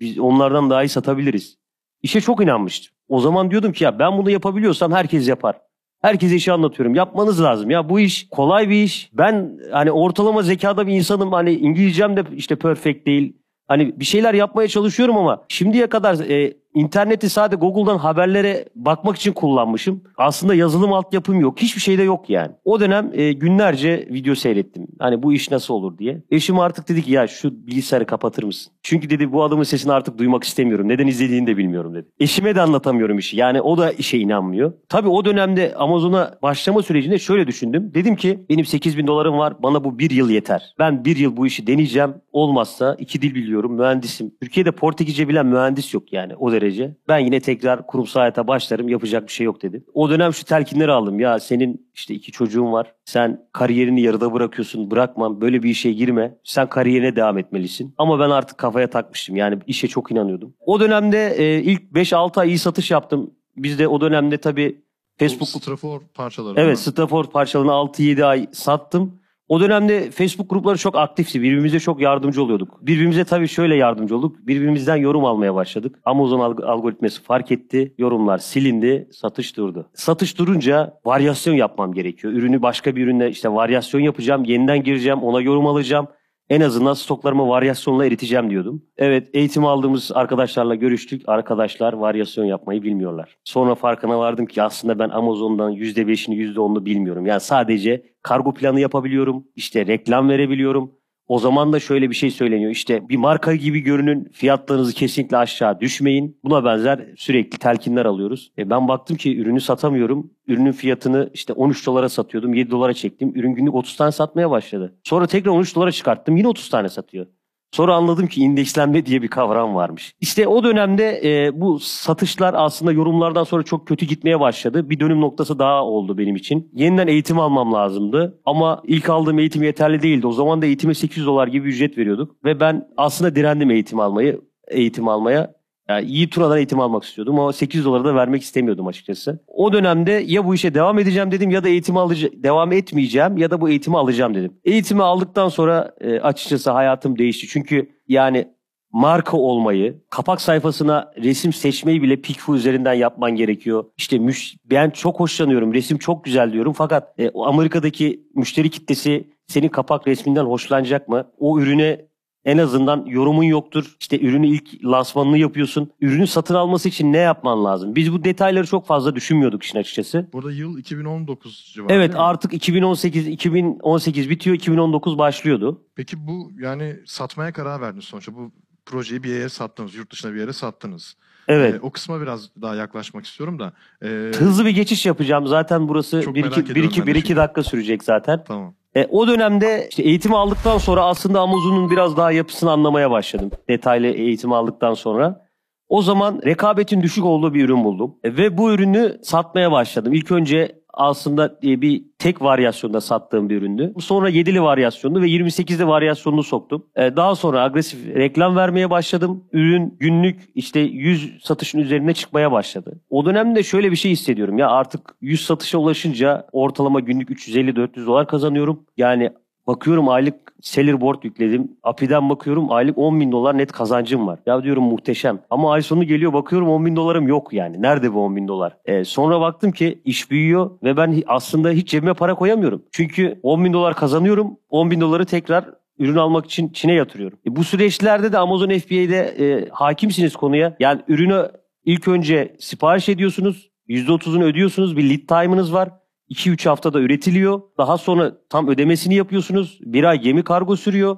Biz 0.00 0.18
onlardan 0.18 0.70
daha 0.70 0.84
iyi 0.84 0.88
satabiliriz. 0.88 1.58
İşe 2.02 2.20
çok 2.20 2.42
inanmıştım. 2.42 2.94
O 3.08 3.20
zaman 3.20 3.50
diyordum 3.50 3.72
ki 3.72 3.84
ya 3.84 3.98
ben 3.98 4.18
bunu 4.18 4.30
yapabiliyorsam 4.30 4.92
herkes 4.92 5.28
yapar. 5.28 5.56
Herkese 6.02 6.36
işi 6.36 6.52
anlatıyorum. 6.52 6.94
Yapmanız 6.94 7.42
lazım. 7.42 7.70
Ya 7.70 7.88
bu 7.88 8.00
iş 8.00 8.28
kolay 8.30 8.68
bir 8.68 8.82
iş. 8.82 9.10
Ben 9.12 9.58
hani 9.72 9.92
ortalama 9.92 10.42
zekada 10.42 10.86
bir 10.86 10.92
insanım. 10.92 11.32
Hani 11.32 11.52
İngilizcem 11.52 12.16
de 12.16 12.24
işte 12.36 12.56
perfect 12.56 13.06
değil. 13.06 13.36
Hani 13.68 14.00
bir 14.00 14.04
şeyler 14.04 14.34
yapmaya 14.34 14.68
çalışıyorum 14.68 15.16
ama 15.16 15.44
şimdiye 15.48 15.86
kadar 15.86 16.30
e, 16.30 16.54
İnterneti 16.74 17.30
sadece 17.30 17.56
Google'dan 17.56 17.98
haberlere 17.98 18.64
bakmak 18.74 19.16
için 19.16 19.32
kullanmışım. 19.32 20.02
Aslında 20.16 20.54
yazılım 20.54 20.92
altyapım 20.92 21.40
yok. 21.40 21.60
Hiçbir 21.60 21.80
şey 21.80 21.98
de 21.98 22.02
yok 22.02 22.30
yani. 22.30 22.52
O 22.64 22.80
dönem 22.80 23.10
e, 23.12 23.32
günlerce 23.32 24.08
video 24.10 24.34
seyrettim. 24.34 24.86
Hani 24.98 25.22
bu 25.22 25.32
iş 25.32 25.50
nasıl 25.50 25.74
olur 25.74 25.98
diye. 25.98 26.22
Eşim 26.30 26.58
artık 26.58 26.88
dedi 26.88 27.02
ki 27.02 27.12
ya 27.12 27.26
şu 27.26 27.66
bilgisayarı 27.66 28.06
kapatır 28.06 28.42
mısın? 28.42 28.72
Çünkü 28.82 29.10
dedi 29.10 29.32
bu 29.32 29.44
adamın 29.44 29.62
sesini 29.62 29.92
artık 29.92 30.18
duymak 30.18 30.44
istemiyorum. 30.44 30.88
Neden 30.88 31.06
izlediğini 31.06 31.46
de 31.46 31.56
bilmiyorum 31.56 31.94
dedi. 31.94 32.08
Eşime 32.20 32.54
de 32.54 32.60
anlatamıyorum 32.60 33.18
işi. 33.18 33.36
Yani 33.36 33.60
o 33.60 33.78
da 33.78 33.92
işe 33.92 34.18
inanmıyor. 34.18 34.72
Tabii 34.88 35.08
o 35.08 35.24
dönemde 35.24 35.74
Amazon'a 35.74 36.38
başlama 36.42 36.82
sürecinde 36.82 37.18
şöyle 37.18 37.46
düşündüm. 37.46 37.90
Dedim 37.94 38.16
ki 38.16 38.46
benim 38.50 38.64
8 38.64 38.98
bin 38.98 39.06
dolarım 39.06 39.38
var. 39.38 39.62
Bana 39.62 39.84
bu 39.84 39.98
bir 39.98 40.10
yıl 40.10 40.30
yeter. 40.30 40.74
Ben 40.78 41.04
bir 41.04 41.16
yıl 41.16 41.36
bu 41.36 41.46
işi 41.46 41.66
deneyeceğim. 41.66 42.14
Olmazsa 42.32 42.96
iki 42.98 43.22
dil 43.22 43.34
biliyorum. 43.34 43.74
Mühendisim. 43.74 44.34
Türkiye'de 44.40 44.70
Portekizce 44.70 45.28
bilen 45.28 45.46
mühendis 45.46 45.94
yok 45.94 46.12
yani 46.12 46.36
o 46.36 46.52
derece 46.52 46.67
derece. 46.68 46.96
Ben 47.08 47.18
yine 47.18 47.40
tekrar 47.40 47.86
kurumsal 47.86 48.20
hayata 48.20 48.46
başlarım 48.46 48.88
yapacak 48.88 49.26
bir 49.26 49.32
şey 49.32 49.44
yok 49.44 49.62
dedim. 49.62 49.84
O 49.94 50.10
dönem 50.10 50.32
şu 50.32 50.44
telkinleri 50.44 50.92
aldım. 50.92 51.20
Ya 51.20 51.40
senin 51.40 51.88
işte 51.94 52.14
iki 52.14 52.32
çocuğun 52.32 52.72
var. 52.72 52.94
Sen 53.04 53.40
kariyerini 53.52 54.00
yarıda 54.00 54.32
bırakıyorsun. 54.32 54.90
Bırakmam. 54.90 55.40
Böyle 55.40 55.62
bir 55.62 55.70
işe 55.70 55.92
girme. 55.92 56.38
Sen 56.44 56.68
kariyerine 56.68 57.16
devam 57.16 57.38
etmelisin. 57.38 57.94
Ama 57.98 58.20
ben 58.20 58.30
artık 58.30 58.58
kafaya 58.58 58.90
takmıştım. 58.90 59.36
Yani 59.36 59.58
işe 59.66 59.88
çok 59.88 60.10
inanıyordum. 60.12 60.54
O 60.60 60.80
dönemde 60.80 61.34
e, 61.36 61.62
ilk 61.62 61.82
5-6 61.82 62.40
ay 62.40 62.48
iyi 62.48 62.58
satış 62.58 62.90
yaptım. 62.90 63.30
Biz 63.56 63.78
de 63.78 63.88
o 63.88 64.00
dönemde 64.00 64.38
tabii 64.38 64.82
Facebook... 65.18 65.48
Strafor 65.48 66.00
parçaları. 66.14 66.60
Evet 66.60 66.78
Strafor 66.78 67.24
parçalarını 67.24 67.70
6-7 67.70 68.24
ay 68.24 68.46
sattım. 68.52 69.20
O 69.48 69.60
dönemde 69.60 70.10
Facebook 70.10 70.50
grupları 70.50 70.78
çok 70.78 70.96
aktifti. 70.96 71.42
Birbirimize 71.42 71.80
çok 71.80 72.00
yardımcı 72.00 72.42
oluyorduk. 72.42 72.86
Birbirimize 72.86 73.24
tabii 73.24 73.48
şöyle 73.48 73.76
yardımcı 73.76 74.16
olduk. 74.16 74.46
Birbirimizden 74.46 74.96
yorum 74.96 75.24
almaya 75.24 75.54
başladık. 75.54 75.98
Amazon 76.04 76.40
algoritması 76.62 77.22
fark 77.22 77.52
etti. 77.52 77.94
Yorumlar 77.98 78.38
silindi. 78.38 79.08
Satış 79.12 79.56
durdu. 79.56 79.86
Satış 79.94 80.38
durunca 80.38 81.00
varyasyon 81.04 81.54
yapmam 81.54 81.92
gerekiyor. 81.92 82.32
Ürünü 82.32 82.62
başka 82.62 82.96
bir 82.96 83.04
ürünle 83.04 83.30
işte 83.30 83.52
varyasyon 83.52 84.00
yapacağım. 84.00 84.44
Yeniden 84.44 84.82
gireceğim. 84.82 85.22
Ona 85.22 85.40
yorum 85.40 85.66
alacağım 85.66 86.08
en 86.50 86.60
azından 86.60 86.94
stoklarımı 86.94 87.48
varyasyonla 87.48 88.06
eriteceğim 88.06 88.50
diyordum. 88.50 88.82
Evet 88.96 89.28
eğitim 89.32 89.64
aldığımız 89.64 90.10
arkadaşlarla 90.14 90.74
görüştük. 90.74 91.22
Arkadaşlar 91.26 91.92
varyasyon 91.92 92.44
yapmayı 92.44 92.82
bilmiyorlar. 92.82 93.36
Sonra 93.44 93.74
farkına 93.74 94.18
vardım 94.18 94.46
ki 94.46 94.62
aslında 94.62 94.98
ben 94.98 95.08
Amazon'dan 95.08 95.72
%5'ini 95.72 96.34
%10'unu 96.34 96.84
bilmiyorum. 96.84 97.26
Yani 97.26 97.40
sadece 97.40 98.02
kargo 98.22 98.54
planı 98.54 98.80
yapabiliyorum. 98.80 99.44
İşte 99.56 99.86
reklam 99.86 100.28
verebiliyorum. 100.28 100.97
O 101.28 101.38
zaman 101.38 101.72
da 101.72 101.80
şöyle 101.80 102.10
bir 102.10 102.14
şey 102.14 102.30
söyleniyor. 102.30 102.70
İşte 102.70 103.08
bir 103.08 103.16
marka 103.16 103.54
gibi 103.54 103.80
görünün 103.80 104.28
fiyatlarınızı 104.32 104.92
kesinlikle 104.94 105.36
aşağı 105.36 105.80
düşmeyin. 105.80 106.38
Buna 106.44 106.64
benzer 106.64 107.06
sürekli 107.16 107.58
telkinler 107.58 108.04
alıyoruz. 108.04 108.52
E 108.58 108.70
ben 108.70 108.88
baktım 108.88 109.16
ki 109.16 109.38
ürünü 109.38 109.60
satamıyorum. 109.60 110.30
Ürünün 110.46 110.72
fiyatını 110.72 111.30
işte 111.34 111.52
13 111.52 111.86
dolara 111.86 112.08
satıyordum. 112.08 112.54
7 112.54 112.70
dolara 112.70 112.94
çektim. 112.94 113.32
Ürün 113.34 113.54
günlük 113.54 113.74
30 113.74 113.96
tane 113.96 114.12
satmaya 114.12 114.50
başladı. 114.50 114.94
Sonra 115.04 115.26
tekrar 115.26 115.50
13 115.50 115.76
dolara 115.76 115.92
çıkarttım. 115.92 116.36
Yine 116.36 116.48
30 116.48 116.70
tane 116.70 116.88
satıyor. 116.88 117.26
Sonra 117.72 117.94
anladım 117.94 118.26
ki 118.26 118.40
indekslenme 118.40 119.06
diye 119.06 119.22
bir 119.22 119.28
kavram 119.28 119.74
varmış. 119.74 120.14
İşte 120.20 120.48
o 120.48 120.64
dönemde 120.64 121.20
e, 121.24 121.60
bu 121.60 121.78
satışlar 121.78 122.54
aslında 122.56 122.92
yorumlardan 122.92 123.44
sonra 123.44 123.62
çok 123.62 123.88
kötü 123.88 124.06
gitmeye 124.06 124.40
başladı. 124.40 124.90
Bir 124.90 125.00
dönüm 125.00 125.20
noktası 125.20 125.58
daha 125.58 125.84
oldu 125.84 126.18
benim 126.18 126.36
için. 126.36 126.70
Yeniden 126.74 127.06
eğitim 127.06 127.38
almam 127.38 127.72
lazımdı. 127.72 128.40
Ama 128.44 128.82
ilk 128.86 129.10
aldığım 129.10 129.38
eğitim 129.38 129.62
yeterli 129.62 130.02
değildi. 130.02 130.26
O 130.26 130.32
zaman 130.32 130.62
da 130.62 130.66
eğitime 130.66 130.94
800 130.94 131.26
dolar 131.26 131.46
gibi 131.46 131.68
ücret 131.68 131.98
veriyorduk. 131.98 132.44
Ve 132.44 132.60
ben 132.60 132.88
aslında 132.96 133.36
direndim 133.36 133.70
eğitim 133.70 134.00
almayı 134.00 134.40
eğitim 134.68 135.08
almaya. 135.08 135.57
Yani 135.88 136.06
iyi 136.06 136.30
turadan 136.30 136.56
eğitim 136.56 136.80
almak 136.80 137.04
istiyordum 137.04 137.40
ama 137.40 137.52
800 137.52 137.84
doları 137.84 138.04
da 138.04 138.14
vermek 138.14 138.42
istemiyordum 138.42 138.86
açıkçası. 138.86 139.38
O 139.46 139.72
dönemde 139.72 140.12
ya 140.26 140.44
bu 140.44 140.54
işe 140.54 140.74
devam 140.74 140.98
edeceğim 140.98 141.32
dedim 141.32 141.50
ya 141.50 141.64
da 141.64 141.68
eğitimi 141.68 141.98
alacağım, 141.98 142.34
devam 142.42 142.72
etmeyeceğim 142.72 143.36
ya 143.36 143.50
da 143.50 143.60
bu 143.60 143.68
eğitimi 143.68 143.98
alacağım 143.98 144.34
dedim. 144.34 144.52
Eğitimi 144.64 145.02
aldıktan 145.02 145.48
sonra 145.48 145.94
e, 146.00 146.20
açıkçası 146.20 146.70
hayatım 146.70 147.18
değişti. 147.18 147.46
Çünkü 147.48 147.90
yani 148.08 148.48
marka 148.92 149.36
olmayı, 149.36 150.02
kapak 150.10 150.40
sayfasına 150.40 151.12
resim 151.22 151.52
seçmeyi 151.52 152.02
bile 152.02 152.16
Pickfu 152.16 152.56
üzerinden 152.56 152.94
yapman 152.94 153.30
gerekiyor. 153.30 153.84
İşte 153.96 154.18
müş 154.18 154.54
ben 154.64 154.90
çok 154.90 155.20
hoşlanıyorum, 155.20 155.74
resim 155.74 155.98
çok 155.98 156.24
güzel 156.24 156.52
diyorum 156.52 156.72
fakat 156.72 157.20
e, 157.20 157.30
Amerika'daki 157.44 158.22
müşteri 158.34 158.70
kitlesi 158.70 159.28
senin 159.46 159.68
kapak 159.68 160.08
resminden 160.08 160.44
hoşlanacak 160.44 161.08
mı? 161.08 161.30
O 161.38 161.60
ürüne 161.60 162.08
en 162.44 162.58
azından 162.58 163.04
yorumun 163.06 163.42
yoktur. 163.42 163.96
İşte 164.00 164.20
ürünü 164.20 164.46
ilk 164.46 164.84
lansmanını 164.84 165.38
yapıyorsun. 165.38 165.90
Ürünü 166.00 166.26
satın 166.26 166.54
alması 166.54 166.88
için 166.88 167.12
ne 167.12 167.18
yapman 167.18 167.64
lazım? 167.64 167.94
Biz 167.94 168.12
bu 168.12 168.24
detayları 168.24 168.66
çok 168.66 168.86
fazla 168.86 169.14
düşünmüyorduk 169.14 169.62
işin 169.62 169.78
açıkçası. 169.78 170.28
Burada 170.32 170.52
yıl 170.52 170.78
2019 170.78 171.72
civarı. 171.74 171.92
Evet 171.92 172.14
artık 172.16 172.52
2018 172.54 173.26
2018 173.26 174.30
bitiyor 174.30 174.56
2019 174.56 175.18
başlıyordu. 175.18 175.82
Peki 175.96 176.26
bu 176.26 176.50
yani 176.60 176.96
satmaya 177.06 177.52
karar 177.52 177.80
verdiniz 177.80 178.04
sonuçta. 178.04 178.34
Bu 178.34 178.52
projeyi 178.86 179.22
bir 179.22 179.28
yere 179.28 179.48
sattınız, 179.48 179.94
yurt 179.94 180.12
dışına 180.12 180.34
bir 180.34 180.40
yere 180.40 180.52
sattınız. 180.52 181.16
Evet. 181.48 181.74
Ee, 181.74 181.80
o 181.80 181.90
kısma 181.90 182.20
biraz 182.20 182.50
daha 182.62 182.74
yaklaşmak 182.74 183.26
istiyorum 183.26 183.58
da. 183.58 183.72
E, 184.02 184.30
Hızlı 184.38 184.64
bir 184.64 184.70
geçiş 184.70 185.06
yapacağım. 185.06 185.46
Zaten 185.46 185.88
burası 185.88 186.20
1-2 186.20 187.36
dakika 187.36 187.62
sürecek 187.62 188.04
zaten. 188.04 188.44
Tamam. 188.44 188.74
E, 188.96 189.06
o 189.10 189.28
dönemde 189.28 189.86
işte 189.90 190.02
eğitimi 190.02 190.36
aldıktan 190.36 190.78
sonra 190.78 191.04
aslında 191.04 191.40
Amazon'un 191.40 191.90
biraz 191.90 192.16
daha 192.16 192.32
yapısını 192.32 192.70
anlamaya 192.70 193.10
başladım. 193.10 193.50
Detaylı 193.68 194.06
eğitim 194.06 194.52
aldıktan 194.52 194.94
sonra. 194.94 195.48
O 195.88 196.02
zaman 196.02 196.40
rekabetin 196.44 197.02
düşük 197.02 197.24
olduğu 197.24 197.54
bir 197.54 197.64
ürün 197.64 197.84
buldum. 197.84 198.16
E, 198.24 198.36
ve 198.36 198.58
bu 198.58 198.72
ürünü 198.72 199.18
satmaya 199.22 199.72
başladım. 199.72 200.12
İlk 200.12 200.30
önce 200.30 200.77
aslında 200.94 201.58
e, 201.64 201.80
bir 201.80 202.04
tek 202.18 202.42
varyasyonda 202.42 203.00
sattığım 203.00 203.50
bir 203.50 203.56
üründü. 203.56 203.94
Sonra 204.00 204.30
7'li 204.30 204.62
varyasyonlu 204.62 205.22
ve 205.22 205.26
28'li 205.26 205.86
varyasyonunu 205.86 206.42
soktum. 206.42 206.86
E, 206.96 207.16
daha 207.16 207.34
sonra 207.34 207.62
agresif 207.62 208.16
reklam 208.16 208.56
vermeye 208.56 208.90
başladım. 208.90 209.44
Ürün 209.52 209.96
günlük 210.00 210.40
işte 210.54 210.80
100 210.80 211.42
satışın 211.42 211.78
üzerine 211.78 212.14
çıkmaya 212.14 212.52
başladı. 212.52 213.00
O 213.10 213.26
dönemde 213.26 213.62
şöyle 213.62 213.90
bir 213.90 213.96
şey 213.96 214.10
hissediyorum. 214.10 214.58
Ya 214.58 214.68
artık 214.70 215.14
100 215.20 215.44
satışa 215.44 215.78
ulaşınca 215.78 216.46
ortalama 216.52 217.00
günlük 217.00 217.30
350-400 217.30 218.06
dolar 218.06 218.28
kazanıyorum. 218.28 218.86
Yani 218.96 219.32
Bakıyorum 219.68 220.08
aylık 220.08 220.34
seller 220.60 221.00
board 221.00 221.22
yükledim. 221.22 221.72
API'den 221.82 222.30
bakıyorum 222.30 222.72
aylık 222.72 222.98
10 222.98 223.20
bin 223.20 223.32
dolar 223.32 223.58
net 223.58 223.72
kazancım 223.72 224.26
var. 224.26 224.38
Ya 224.46 224.62
diyorum 224.62 224.84
muhteşem. 224.84 225.38
Ama 225.50 225.72
ay 225.72 225.82
sonu 225.82 226.04
geliyor 226.04 226.32
bakıyorum 226.32 226.68
10 226.68 226.86
bin 226.86 226.96
dolarım 226.96 227.28
yok 227.28 227.52
yani. 227.52 227.82
Nerede 227.82 228.14
bu 228.14 228.24
10 228.24 228.36
bin 228.36 228.48
dolar? 228.48 228.76
Ee, 228.84 229.04
sonra 229.04 229.40
baktım 229.40 229.72
ki 229.72 230.02
iş 230.04 230.30
büyüyor 230.30 230.70
ve 230.82 230.96
ben 230.96 231.22
aslında 231.26 231.70
hiç 231.70 231.88
cebime 231.88 232.14
para 232.14 232.34
koyamıyorum. 232.34 232.82
Çünkü 232.92 233.40
10 233.42 233.64
bin 233.64 233.72
dolar 233.72 233.94
kazanıyorum. 233.94 234.56
10 234.68 234.90
bin 234.90 235.00
doları 235.00 235.24
tekrar 235.24 235.64
ürün 235.98 236.16
almak 236.16 236.46
için 236.46 236.68
Çin'e 236.68 236.94
yatırıyorum. 236.94 237.38
E, 237.46 237.56
bu 237.56 237.64
süreçlerde 237.64 238.32
de 238.32 238.38
Amazon 238.38 238.68
FBA'de 238.68 239.18
e, 239.18 239.68
hakimsiniz 239.70 240.36
konuya. 240.36 240.76
Yani 240.80 241.00
ürünü 241.08 241.48
ilk 241.84 242.08
önce 242.08 242.56
sipariş 242.58 243.08
ediyorsunuz. 243.08 243.70
%30'unu 243.88 244.44
ödüyorsunuz. 244.44 244.96
Bir 244.96 245.10
lead 245.10 245.42
time'ınız 245.42 245.72
var. 245.72 245.88
2-3 246.30 246.68
haftada 246.68 247.00
üretiliyor. 247.00 247.60
Daha 247.78 247.98
sonra 247.98 248.32
tam 248.50 248.68
ödemesini 248.68 249.14
yapıyorsunuz. 249.14 249.78
Bir 249.82 250.04
ay 250.04 250.20
gemi 250.20 250.44
kargo 250.44 250.76
sürüyor. 250.76 251.16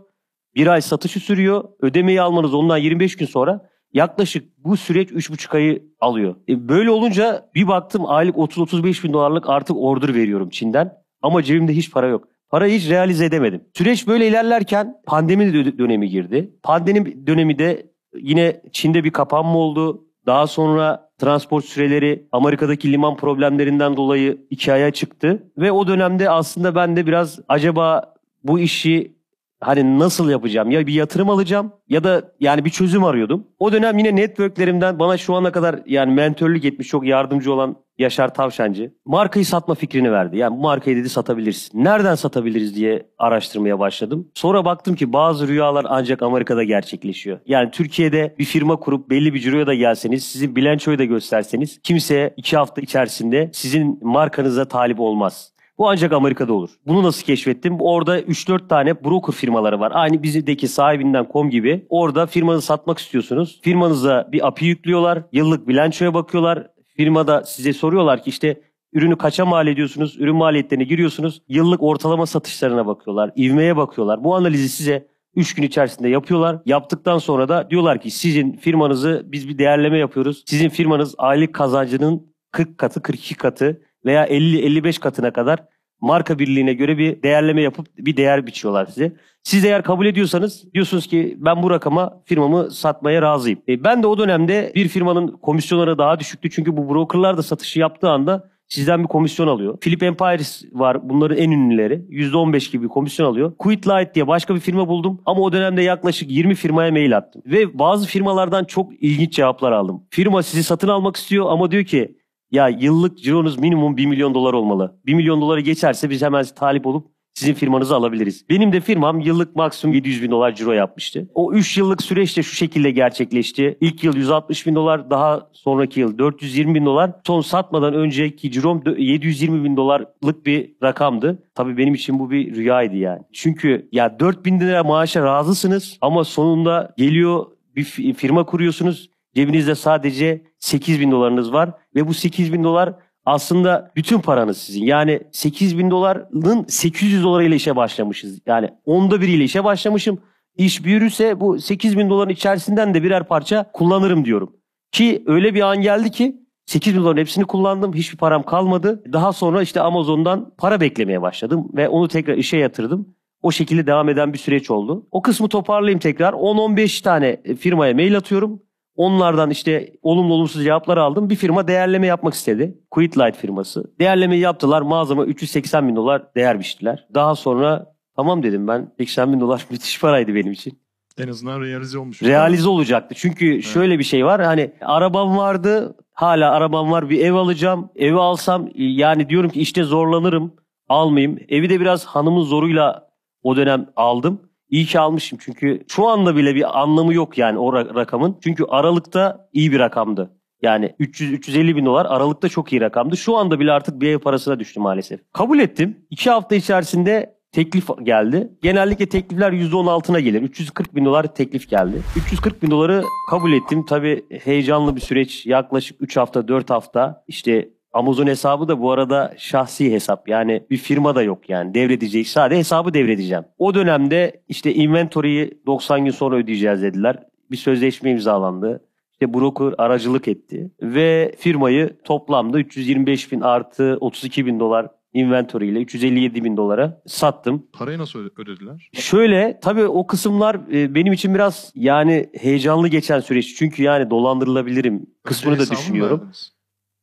Bir 0.55 0.67
ay 0.67 0.81
satışı 0.81 1.21
sürüyor. 1.21 1.65
Ödemeyi 1.81 2.23
almanız 2.23 2.55
ondan 2.55 2.77
25 2.77 3.17
gün 3.17 3.27
sonra 3.27 3.71
yaklaşık 3.93 4.59
bu 4.59 4.77
süreç 4.77 5.11
3,5 5.11 5.57
ayı 5.57 5.83
alıyor. 6.01 6.37
E 6.49 6.69
böyle 6.69 6.91
olunca 6.91 7.51
bir 7.55 7.69
baktım 7.69 8.07
aylık 8.07 8.37
30-35 8.37 9.05
bin 9.05 9.13
dolarlık 9.13 9.49
artık 9.49 9.77
order 9.77 10.15
veriyorum 10.15 10.51
Çin'den. 10.51 10.93
Ama 11.23 11.43
cebimde 11.43 11.73
hiç 11.73 11.91
para 11.91 12.07
yok. 12.07 12.29
Parayı 12.51 12.79
hiç 12.79 12.91
realize 12.91 13.25
edemedim. 13.25 13.65
Süreç 13.75 14.07
böyle 14.07 14.29
ilerlerken 14.29 14.95
pandemi 15.07 15.79
dönemi 15.79 16.09
girdi. 16.09 16.55
Pandemi 16.63 17.27
dönemi 17.27 17.59
de 17.59 17.93
yine 18.15 18.63
Çin'de 18.73 19.05
bir 19.05 19.11
kapanma 19.11 19.59
oldu. 19.59 20.05
Daha 20.27 20.47
sonra 20.47 21.11
transport 21.19 21.65
süreleri 21.65 22.27
Amerika'daki 22.33 22.93
liman 22.93 23.17
problemlerinden 23.17 23.97
dolayı 23.97 24.47
iki 24.51 24.73
aya 24.73 24.91
çıktı. 24.91 25.43
Ve 25.59 25.73
o 25.73 25.87
dönemde 25.87 26.31
aslında 26.31 26.75
ben 26.75 26.97
de 26.97 27.07
biraz 27.07 27.41
acaba 27.49 28.15
bu 28.45 28.59
işi 28.59 29.20
Hani 29.61 29.99
nasıl 29.99 30.31
yapacağım? 30.31 30.71
Ya 30.71 30.87
bir 30.87 30.93
yatırım 30.93 31.31
alacağım 31.31 31.73
ya 31.89 32.05
da 32.05 32.23
yani 32.41 32.65
bir 32.65 32.71
çözüm 32.71 33.05
arıyordum. 33.05 33.47
O 33.59 33.73
dönem 33.73 33.99
yine 33.99 34.17
networklerimden 34.17 34.99
bana 34.99 35.17
şu 35.17 35.35
ana 35.35 35.53
kadar 35.53 35.81
yani 35.87 36.15
mentörlük 36.15 36.65
etmiş 36.65 36.89
çok 36.89 37.07
yardımcı 37.07 37.53
olan 37.53 37.77
Yaşar 37.99 38.35
Tavşancı 38.35 38.95
markayı 39.05 39.47
satma 39.47 39.75
fikrini 39.75 40.13
verdi. 40.13 40.37
Yani 40.37 40.57
bu 40.57 40.61
markayı 40.61 40.97
dedi 40.97 41.09
satabilirsin. 41.09 41.85
Nereden 41.85 42.15
satabiliriz 42.15 42.75
diye 42.75 43.07
araştırmaya 43.19 43.79
başladım. 43.79 44.29
Sonra 44.35 44.65
baktım 44.65 44.95
ki 44.95 45.13
bazı 45.13 45.49
rüyalar 45.49 45.87
ancak 45.89 46.23
Amerika'da 46.23 46.65
gerçekleşiyor. 46.65 47.39
Yani 47.47 47.71
Türkiye'de 47.71 48.35
bir 48.39 48.45
firma 48.45 48.77
kurup 48.77 49.11
belli 49.11 49.35
bir 49.35 49.41
ciroya 49.41 49.67
da 49.67 49.75
gelseniz, 49.75 50.25
sizin 50.25 50.57
bilançoyu 50.57 50.99
da 50.99 51.05
gösterseniz 51.05 51.81
kimse 51.83 52.35
iki 52.37 52.57
hafta 52.57 52.81
içerisinde 52.81 53.51
sizin 53.53 53.99
markanıza 54.03 54.65
talip 54.65 55.01
olmaz. 55.01 55.53
Bu 55.81 55.89
ancak 55.89 56.13
Amerika'da 56.13 56.53
olur. 56.53 56.71
Bunu 56.87 57.03
nasıl 57.03 57.23
keşfettim? 57.23 57.77
Orada 57.81 58.21
3-4 58.21 58.69
tane 58.69 59.05
broker 59.05 59.33
firmaları 59.35 59.81
var. 59.81 59.93
Aynı 59.95 60.23
bizdeki 60.23 60.69
sahibinden 60.69 61.27
com 61.33 61.51
gibi. 61.51 61.87
Orada 61.89 62.27
firmanızı 62.27 62.67
satmak 62.67 62.99
istiyorsunuz. 62.99 63.61
Firmanıza 63.63 64.29
bir 64.33 64.47
API 64.47 64.67
yüklüyorlar. 64.67 65.23
Yıllık 65.33 65.69
bilançoya 65.69 66.15
bakıyorlar. 66.15 66.67
Firmada 66.97 67.45
size 67.45 67.73
soruyorlar 67.73 68.23
ki 68.23 68.31
işte 68.31 68.61
ürünü 68.93 69.19
kaça 69.19 69.47
mal 69.47 69.67
ediyorsunuz? 69.67 70.17
Ürün 70.19 70.37
maliyetlerine 70.37 70.85
giriyorsunuz. 70.85 71.43
Yıllık 71.49 71.83
ortalama 71.83 72.27
satışlarına 72.27 72.87
bakıyorlar. 72.87 73.31
ivmeye 73.37 73.77
bakıyorlar. 73.77 74.25
Bu 74.25 74.35
analizi 74.35 74.69
size 74.69 75.09
3 75.37 75.55
gün 75.55 75.63
içerisinde 75.63 76.09
yapıyorlar. 76.09 76.59
Yaptıktan 76.67 77.19
sonra 77.19 77.49
da 77.49 77.71
diyorlar 77.71 78.01
ki 78.01 78.11
sizin 78.11 78.53
firmanızı 78.53 79.23
biz 79.27 79.49
bir 79.49 79.59
değerleme 79.59 79.99
yapıyoruz. 79.99 80.43
Sizin 80.47 80.69
firmanız 80.69 81.15
aylık 81.19 81.55
kazancının 81.55 82.31
40 82.53 82.79
katı, 82.79 83.03
42 83.03 83.35
katı 83.35 83.81
veya 84.05 84.27
50-55 84.27 85.01
katına 85.01 85.33
kadar 85.33 85.65
marka 86.01 86.39
birliğine 86.39 86.75
göre 86.75 86.99
bir 86.99 87.23
değerleme 87.23 87.63
yapıp 87.63 87.87
bir 87.99 88.17
değer 88.17 88.47
biçiyorlar 88.47 88.87
size. 88.87 89.13
Siz 89.43 89.65
eğer 89.65 89.83
kabul 89.83 90.07
ediyorsanız 90.07 90.75
diyorsunuz 90.75 91.07
ki 91.07 91.37
ben 91.39 91.63
bu 91.63 91.71
rakama 91.71 92.23
firmamı 92.25 92.71
satmaya 92.71 93.23
razıyım. 93.23 93.59
E, 93.69 93.85
ben 93.85 94.03
de 94.03 94.07
o 94.07 94.19
dönemde 94.19 94.73
bir 94.75 94.89
firmanın 94.89 95.29
komisyonları 95.29 95.99
daha 95.99 96.21
düşüktü. 96.21 96.51
Çünkü 96.51 96.77
bu 96.77 96.89
brokerlar 96.89 97.37
da 97.37 97.43
satışı 97.43 97.81
yaptığı 97.81 98.11
anda 98.11 98.51
sizden 98.69 99.03
bir 99.03 99.09
komisyon 99.09 99.47
alıyor. 99.47 99.79
Philip 99.81 100.03
Empires 100.03 100.65
var 100.73 101.09
bunların 101.09 101.39
en 101.39 101.51
ünlüleri. 101.51 101.95
%15 102.11 102.73
gibi 102.73 102.83
bir 102.83 102.89
komisyon 102.89 103.27
alıyor. 103.27 103.53
Quit 103.59 103.89
Light 103.89 104.15
diye 104.15 104.27
başka 104.27 104.55
bir 104.55 104.61
firma 104.61 104.89
buldum. 104.89 105.21
Ama 105.27 105.41
o 105.41 105.53
dönemde 105.53 105.83
yaklaşık 105.83 106.31
20 106.31 106.55
firmaya 106.55 106.93
mail 106.93 107.17
attım. 107.17 107.43
Ve 107.47 107.79
bazı 107.79 108.07
firmalardan 108.07 108.65
çok 108.65 109.03
ilginç 109.03 109.33
cevaplar 109.33 109.73
aldım. 109.73 110.03
Firma 110.11 110.43
sizi 110.43 110.63
satın 110.63 110.89
almak 110.89 111.17
istiyor 111.17 111.47
ama 111.49 111.71
diyor 111.71 111.85
ki 111.85 112.20
ya 112.51 112.69
yıllık 112.69 113.19
cironuz 113.19 113.59
minimum 113.59 113.97
1 113.97 114.07
milyon 114.07 114.35
dolar 114.35 114.53
olmalı. 114.53 115.01
1 115.07 115.15
milyon 115.15 115.41
doları 115.41 115.61
geçerse 115.61 116.11
biz 116.11 116.23
hemen 116.23 116.45
talip 116.45 116.87
olup 116.87 117.07
sizin 117.35 117.55
firmanızı 117.55 117.97
alabiliriz. 117.97 118.49
Benim 118.49 118.73
de 118.73 118.81
firmam 118.81 119.21
yıllık 119.21 119.57
maksimum 119.57 119.95
700 119.95 120.23
bin 120.23 120.31
dolar 120.31 120.55
ciro 120.55 120.73
yapmıştı. 120.73 121.29
O 121.35 121.53
3 121.53 121.79
yıllık 121.79 122.03
süreçte 122.03 122.43
şu 122.43 122.55
şekilde 122.55 122.91
gerçekleşti. 122.91 123.79
İlk 123.81 124.05
yıl 124.05 124.17
160 124.17 124.67
bin 124.67 124.75
dolar, 124.75 125.11
daha 125.11 125.49
sonraki 125.53 126.01
yıl 126.01 126.19
420 126.19 126.75
bin 126.75 126.87
dolar. 126.87 127.13
Son 127.27 127.41
satmadan 127.41 127.95
önceki 127.95 128.51
cirom 128.51 128.83
720 128.99 129.65
bin 129.65 129.77
dolarlık 129.77 130.47
bir 130.47 130.75
rakamdı. 130.83 131.43
Tabii 131.55 131.77
benim 131.77 131.95
için 131.95 132.19
bu 132.19 132.31
bir 132.31 132.55
rüyaydı 132.55 132.97
yani. 132.97 133.23
Çünkü 133.33 133.89
ya 133.93 134.21
4 134.21 134.45
bin 134.45 134.61
lira 134.61 134.85
maaşa 134.85 135.25
razısınız 135.25 135.99
ama 136.01 136.25
sonunda 136.25 136.95
geliyor 136.97 137.47
bir 137.77 138.15
firma 138.15 138.47
kuruyorsunuz. 138.47 139.10
Cebinizde 139.35 139.75
sadece 139.75 140.43
8 140.59 141.01
bin 141.01 141.11
dolarınız 141.11 141.53
var 141.53 141.73
ve 141.95 142.09
bu 142.09 142.15
8 142.15 142.53
bin 142.53 142.65
dolar 142.65 142.95
aslında 143.25 143.93
bütün 143.97 144.19
paranız 144.19 144.59
sizin. 144.59 144.85
Yani 144.85 145.21
8 145.33 145.79
bin 145.79 145.91
doların 145.91 146.65
800 146.69 147.25
dolarıyla 147.25 147.57
işe 147.57 147.77
başlamışız. 147.77 148.41
Yani 148.47 148.69
onda 148.85 149.21
biriyle 149.21 149.45
işe 149.45 149.65
başlamışım. 149.65 150.21
İş 150.57 150.85
büyürse 150.85 151.41
bu 151.41 151.59
8 151.59 151.99
bin 151.99 152.11
doların 152.11 152.31
içerisinden 152.31 152.95
de 152.95 153.03
birer 153.03 153.25
parça 153.25 153.71
kullanırım 153.73 154.25
diyorum. 154.25 154.57
Ki 154.93 155.23
öyle 155.27 155.55
bir 155.55 155.61
an 155.61 155.81
geldi 155.81 156.11
ki 156.11 156.37
8 156.67 156.95
bin 156.95 157.01
doların 157.01 157.17
hepsini 157.17 157.45
kullandım. 157.45 157.95
Hiçbir 157.95 158.19
param 158.19 158.43
kalmadı. 158.43 159.03
Daha 159.13 159.33
sonra 159.33 159.63
işte 159.63 159.81
Amazon'dan 159.81 160.55
para 160.59 160.81
beklemeye 160.81 161.23
başladım 161.23 161.69
ve 161.75 161.89
onu 161.89 162.09
tekrar 162.09 162.37
işe 162.37 162.57
yatırdım. 162.57 163.15
O 163.43 163.51
şekilde 163.53 163.87
devam 163.87 164.09
eden 164.09 164.33
bir 164.33 164.39
süreç 164.39 164.71
oldu. 164.71 165.07
O 165.11 165.23
kısmı 165.23 165.49
toparlayayım 165.49 165.99
tekrar. 165.99 166.33
10-15 166.33 167.03
tane 167.03 167.43
firmaya 167.59 167.95
mail 167.95 168.17
atıyorum. 168.17 168.63
Onlardan 168.97 169.51
işte 169.51 169.93
olumlu 170.03 170.35
olumsuz 170.35 170.65
cevaplar 170.65 170.97
aldım. 170.97 171.31
Bir 171.31 171.37
firma 171.37 171.69
değerleme 171.69 172.07
yapmak 172.07 172.35
istedi. 172.35 172.79
Quitlight 172.91 173.37
firması. 173.37 173.85
Değerlemeyi 173.99 174.43
yaptılar. 174.43 174.83
Mağazama 174.83 175.25
380 175.25 175.89
bin 175.89 175.97
dolar 175.97 176.35
değer 176.35 176.59
biçtiler. 176.59 177.07
Daha 177.15 177.35
sonra 177.35 177.95
tamam 178.17 178.43
dedim 178.43 178.69
ben. 178.69 178.93
80 178.99 179.33
bin 179.33 179.41
dolar 179.41 179.67
müthiş 179.71 180.01
paraydı 180.01 180.35
benim 180.35 180.53
için. 180.53 180.81
En 181.19 181.29
azından 181.29 181.61
realize 181.61 181.99
olmuş. 181.99 182.23
Realize 182.23 182.69
olacaktı. 182.69 183.15
Çünkü 183.19 183.55
evet. 183.55 183.65
şöyle 183.65 183.99
bir 183.99 184.05
şey 184.05 184.25
var. 184.25 184.43
Hani 184.43 184.73
arabam 184.81 185.37
vardı. 185.37 185.97
Hala 186.13 186.51
arabam 186.51 186.91
var. 186.91 187.11
Bir 187.11 187.25
ev 187.25 187.35
alacağım. 187.35 187.91
Evi 187.97 188.19
alsam 188.19 188.69
yani 188.75 189.29
diyorum 189.29 189.51
ki 189.51 189.61
işte 189.61 189.85
zorlanırım. 189.85 190.55
Almayayım. 190.89 191.39
Evi 191.49 191.71
de 191.71 191.81
biraz 191.81 192.05
hanımın 192.05 192.43
zoruyla 192.43 193.09
o 193.43 193.57
dönem 193.57 193.87
aldım. 193.97 194.50
İyi 194.71 194.87
ki 194.87 195.01
almışım 195.01 195.39
çünkü 195.43 195.85
şu 195.89 196.09
anda 196.09 196.37
bile 196.37 196.55
bir 196.55 196.81
anlamı 196.81 197.15
yok 197.15 197.39
yani 197.39 197.59
o 197.59 197.73
rakamın. 197.73 198.39
Çünkü 198.45 198.65
Aralık'ta 198.65 199.49
iyi 199.53 199.73
bir 199.73 199.79
rakamdı. 199.79 200.31
Yani 200.63 200.95
300-350 201.01 201.77
bin 201.77 201.87
dolar 201.87 202.07
Aralık'ta 202.07 202.49
çok 202.49 202.73
iyi 202.73 202.81
rakamdı. 202.81 203.17
Şu 203.17 203.37
anda 203.37 203.61
bile 203.61 203.73
artık 203.73 204.01
bir 204.01 204.09
ev 204.09 204.19
parasına 204.19 204.61
düştü 204.61 204.81
maalesef. 204.81 205.21
Kabul 205.33 205.59
ettim. 205.59 206.07
İki 206.11 206.31
hafta 206.31 206.55
içerisinde 206.55 207.35
teklif 207.53 207.89
geldi. 208.03 208.53
Genellikle 208.63 209.09
teklifler 209.09 209.53
%10 209.53 209.91
altına 209.91 210.21
gelir. 210.21 210.43
340 210.43 210.95
bin 210.95 211.05
dolar 211.05 211.35
teklif 211.35 211.69
geldi. 211.69 212.03
340 212.17 212.63
bin 212.63 212.71
doları 212.71 213.03
kabul 213.31 213.53
ettim. 213.53 213.85
Tabii 213.85 214.25
heyecanlı 214.45 214.97
bir 214.97 215.01
süreç. 215.01 215.47
Yaklaşık 215.47 216.03
3 216.03 216.17
hafta 216.17 216.49
4 216.49 216.71
hafta 216.71 217.25
işte 217.29 217.69
Amazon 217.93 218.27
hesabı 218.27 218.69
da 218.69 218.81
bu 218.81 218.93
arada 218.93 219.35
şahsi 219.39 219.93
hesap. 219.93 220.29
Yani 220.29 220.63
bir 220.71 220.77
firma 220.77 221.15
da 221.15 221.23
yok 221.23 221.51
yani. 221.51 221.75
Devredecek. 221.75 222.29
Sadece 222.29 222.59
hesabı 222.59 222.95
devredeceğim. 222.95 223.45
O 223.59 223.75
dönemde 223.75 224.43
işte 224.49 224.75
inventory'yi 224.75 225.61
90 225.67 226.05
gün 226.05 226.13
sonra 226.13 226.37
ödeyeceğiz 226.37 226.83
dediler. 226.83 227.19
Bir 227.51 227.57
sözleşme 227.57 228.11
imzalandı. 228.11 228.85
İşte 229.13 229.35
broker 229.35 229.75
aracılık 229.79 230.29
etti. 230.29 230.71
Ve 230.83 231.35
firmayı 231.39 231.97
toplamda 232.05 232.59
325 232.59 233.33
bin 233.33 233.41
artı 233.41 233.99
32 234.01 234.47
bin 234.47 234.61
dolar 234.61 234.89
inventory 235.13 235.69
ile 235.69 235.81
357 235.81 236.45
bin 236.45 236.57
dolara 236.57 237.03
sattım. 237.07 237.67
Parayı 237.73 237.99
nasıl 237.99 238.19
ödediler? 238.19 238.91
Şöyle 238.93 239.59
tabii 239.63 239.85
o 239.85 240.07
kısımlar 240.07 240.55
e, 240.73 240.95
benim 240.95 241.13
için 241.13 241.35
biraz 241.35 241.73
yani 241.75 242.31
heyecanlı 242.41 242.89
geçen 242.89 243.21
süreç. 243.21 243.55
Çünkü 243.57 243.83
yani 243.83 244.11
dolandırılabilirim 244.11 245.07
kısmını 245.25 245.59
da 245.59 245.71
düşünüyorum. 245.71 246.31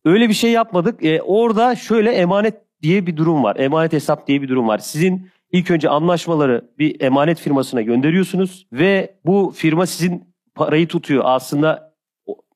Öyle 0.08 0.30
bir 0.30 0.34
şey 0.34 0.52
yapmadık. 0.52 1.06
E, 1.06 1.22
orada 1.22 1.76
şöyle 1.76 2.12
emanet 2.12 2.54
diye 2.82 3.08
bir 3.08 3.17
durum 3.17 3.43
var. 3.43 3.56
Emanet 3.56 3.93
hesap 3.93 4.28
diye 4.28 4.41
bir 4.41 4.50
durum 4.50 4.67
var. 4.67 4.78
Sizin 4.78 5.30
ilk 5.52 5.72
önce 5.72 5.89
anlaşmaları 5.89 6.65
bir 6.80 7.02
emanet 7.02 7.39
firmasına 7.39 7.82
gönderiyorsunuz 7.82 8.67
ve 8.74 9.15
bu 9.26 9.54
firma 9.56 9.86
sizin 9.86 10.34
parayı 10.56 10.88
tutuyor. 10.88 11.24
Aslında 11.26 11.93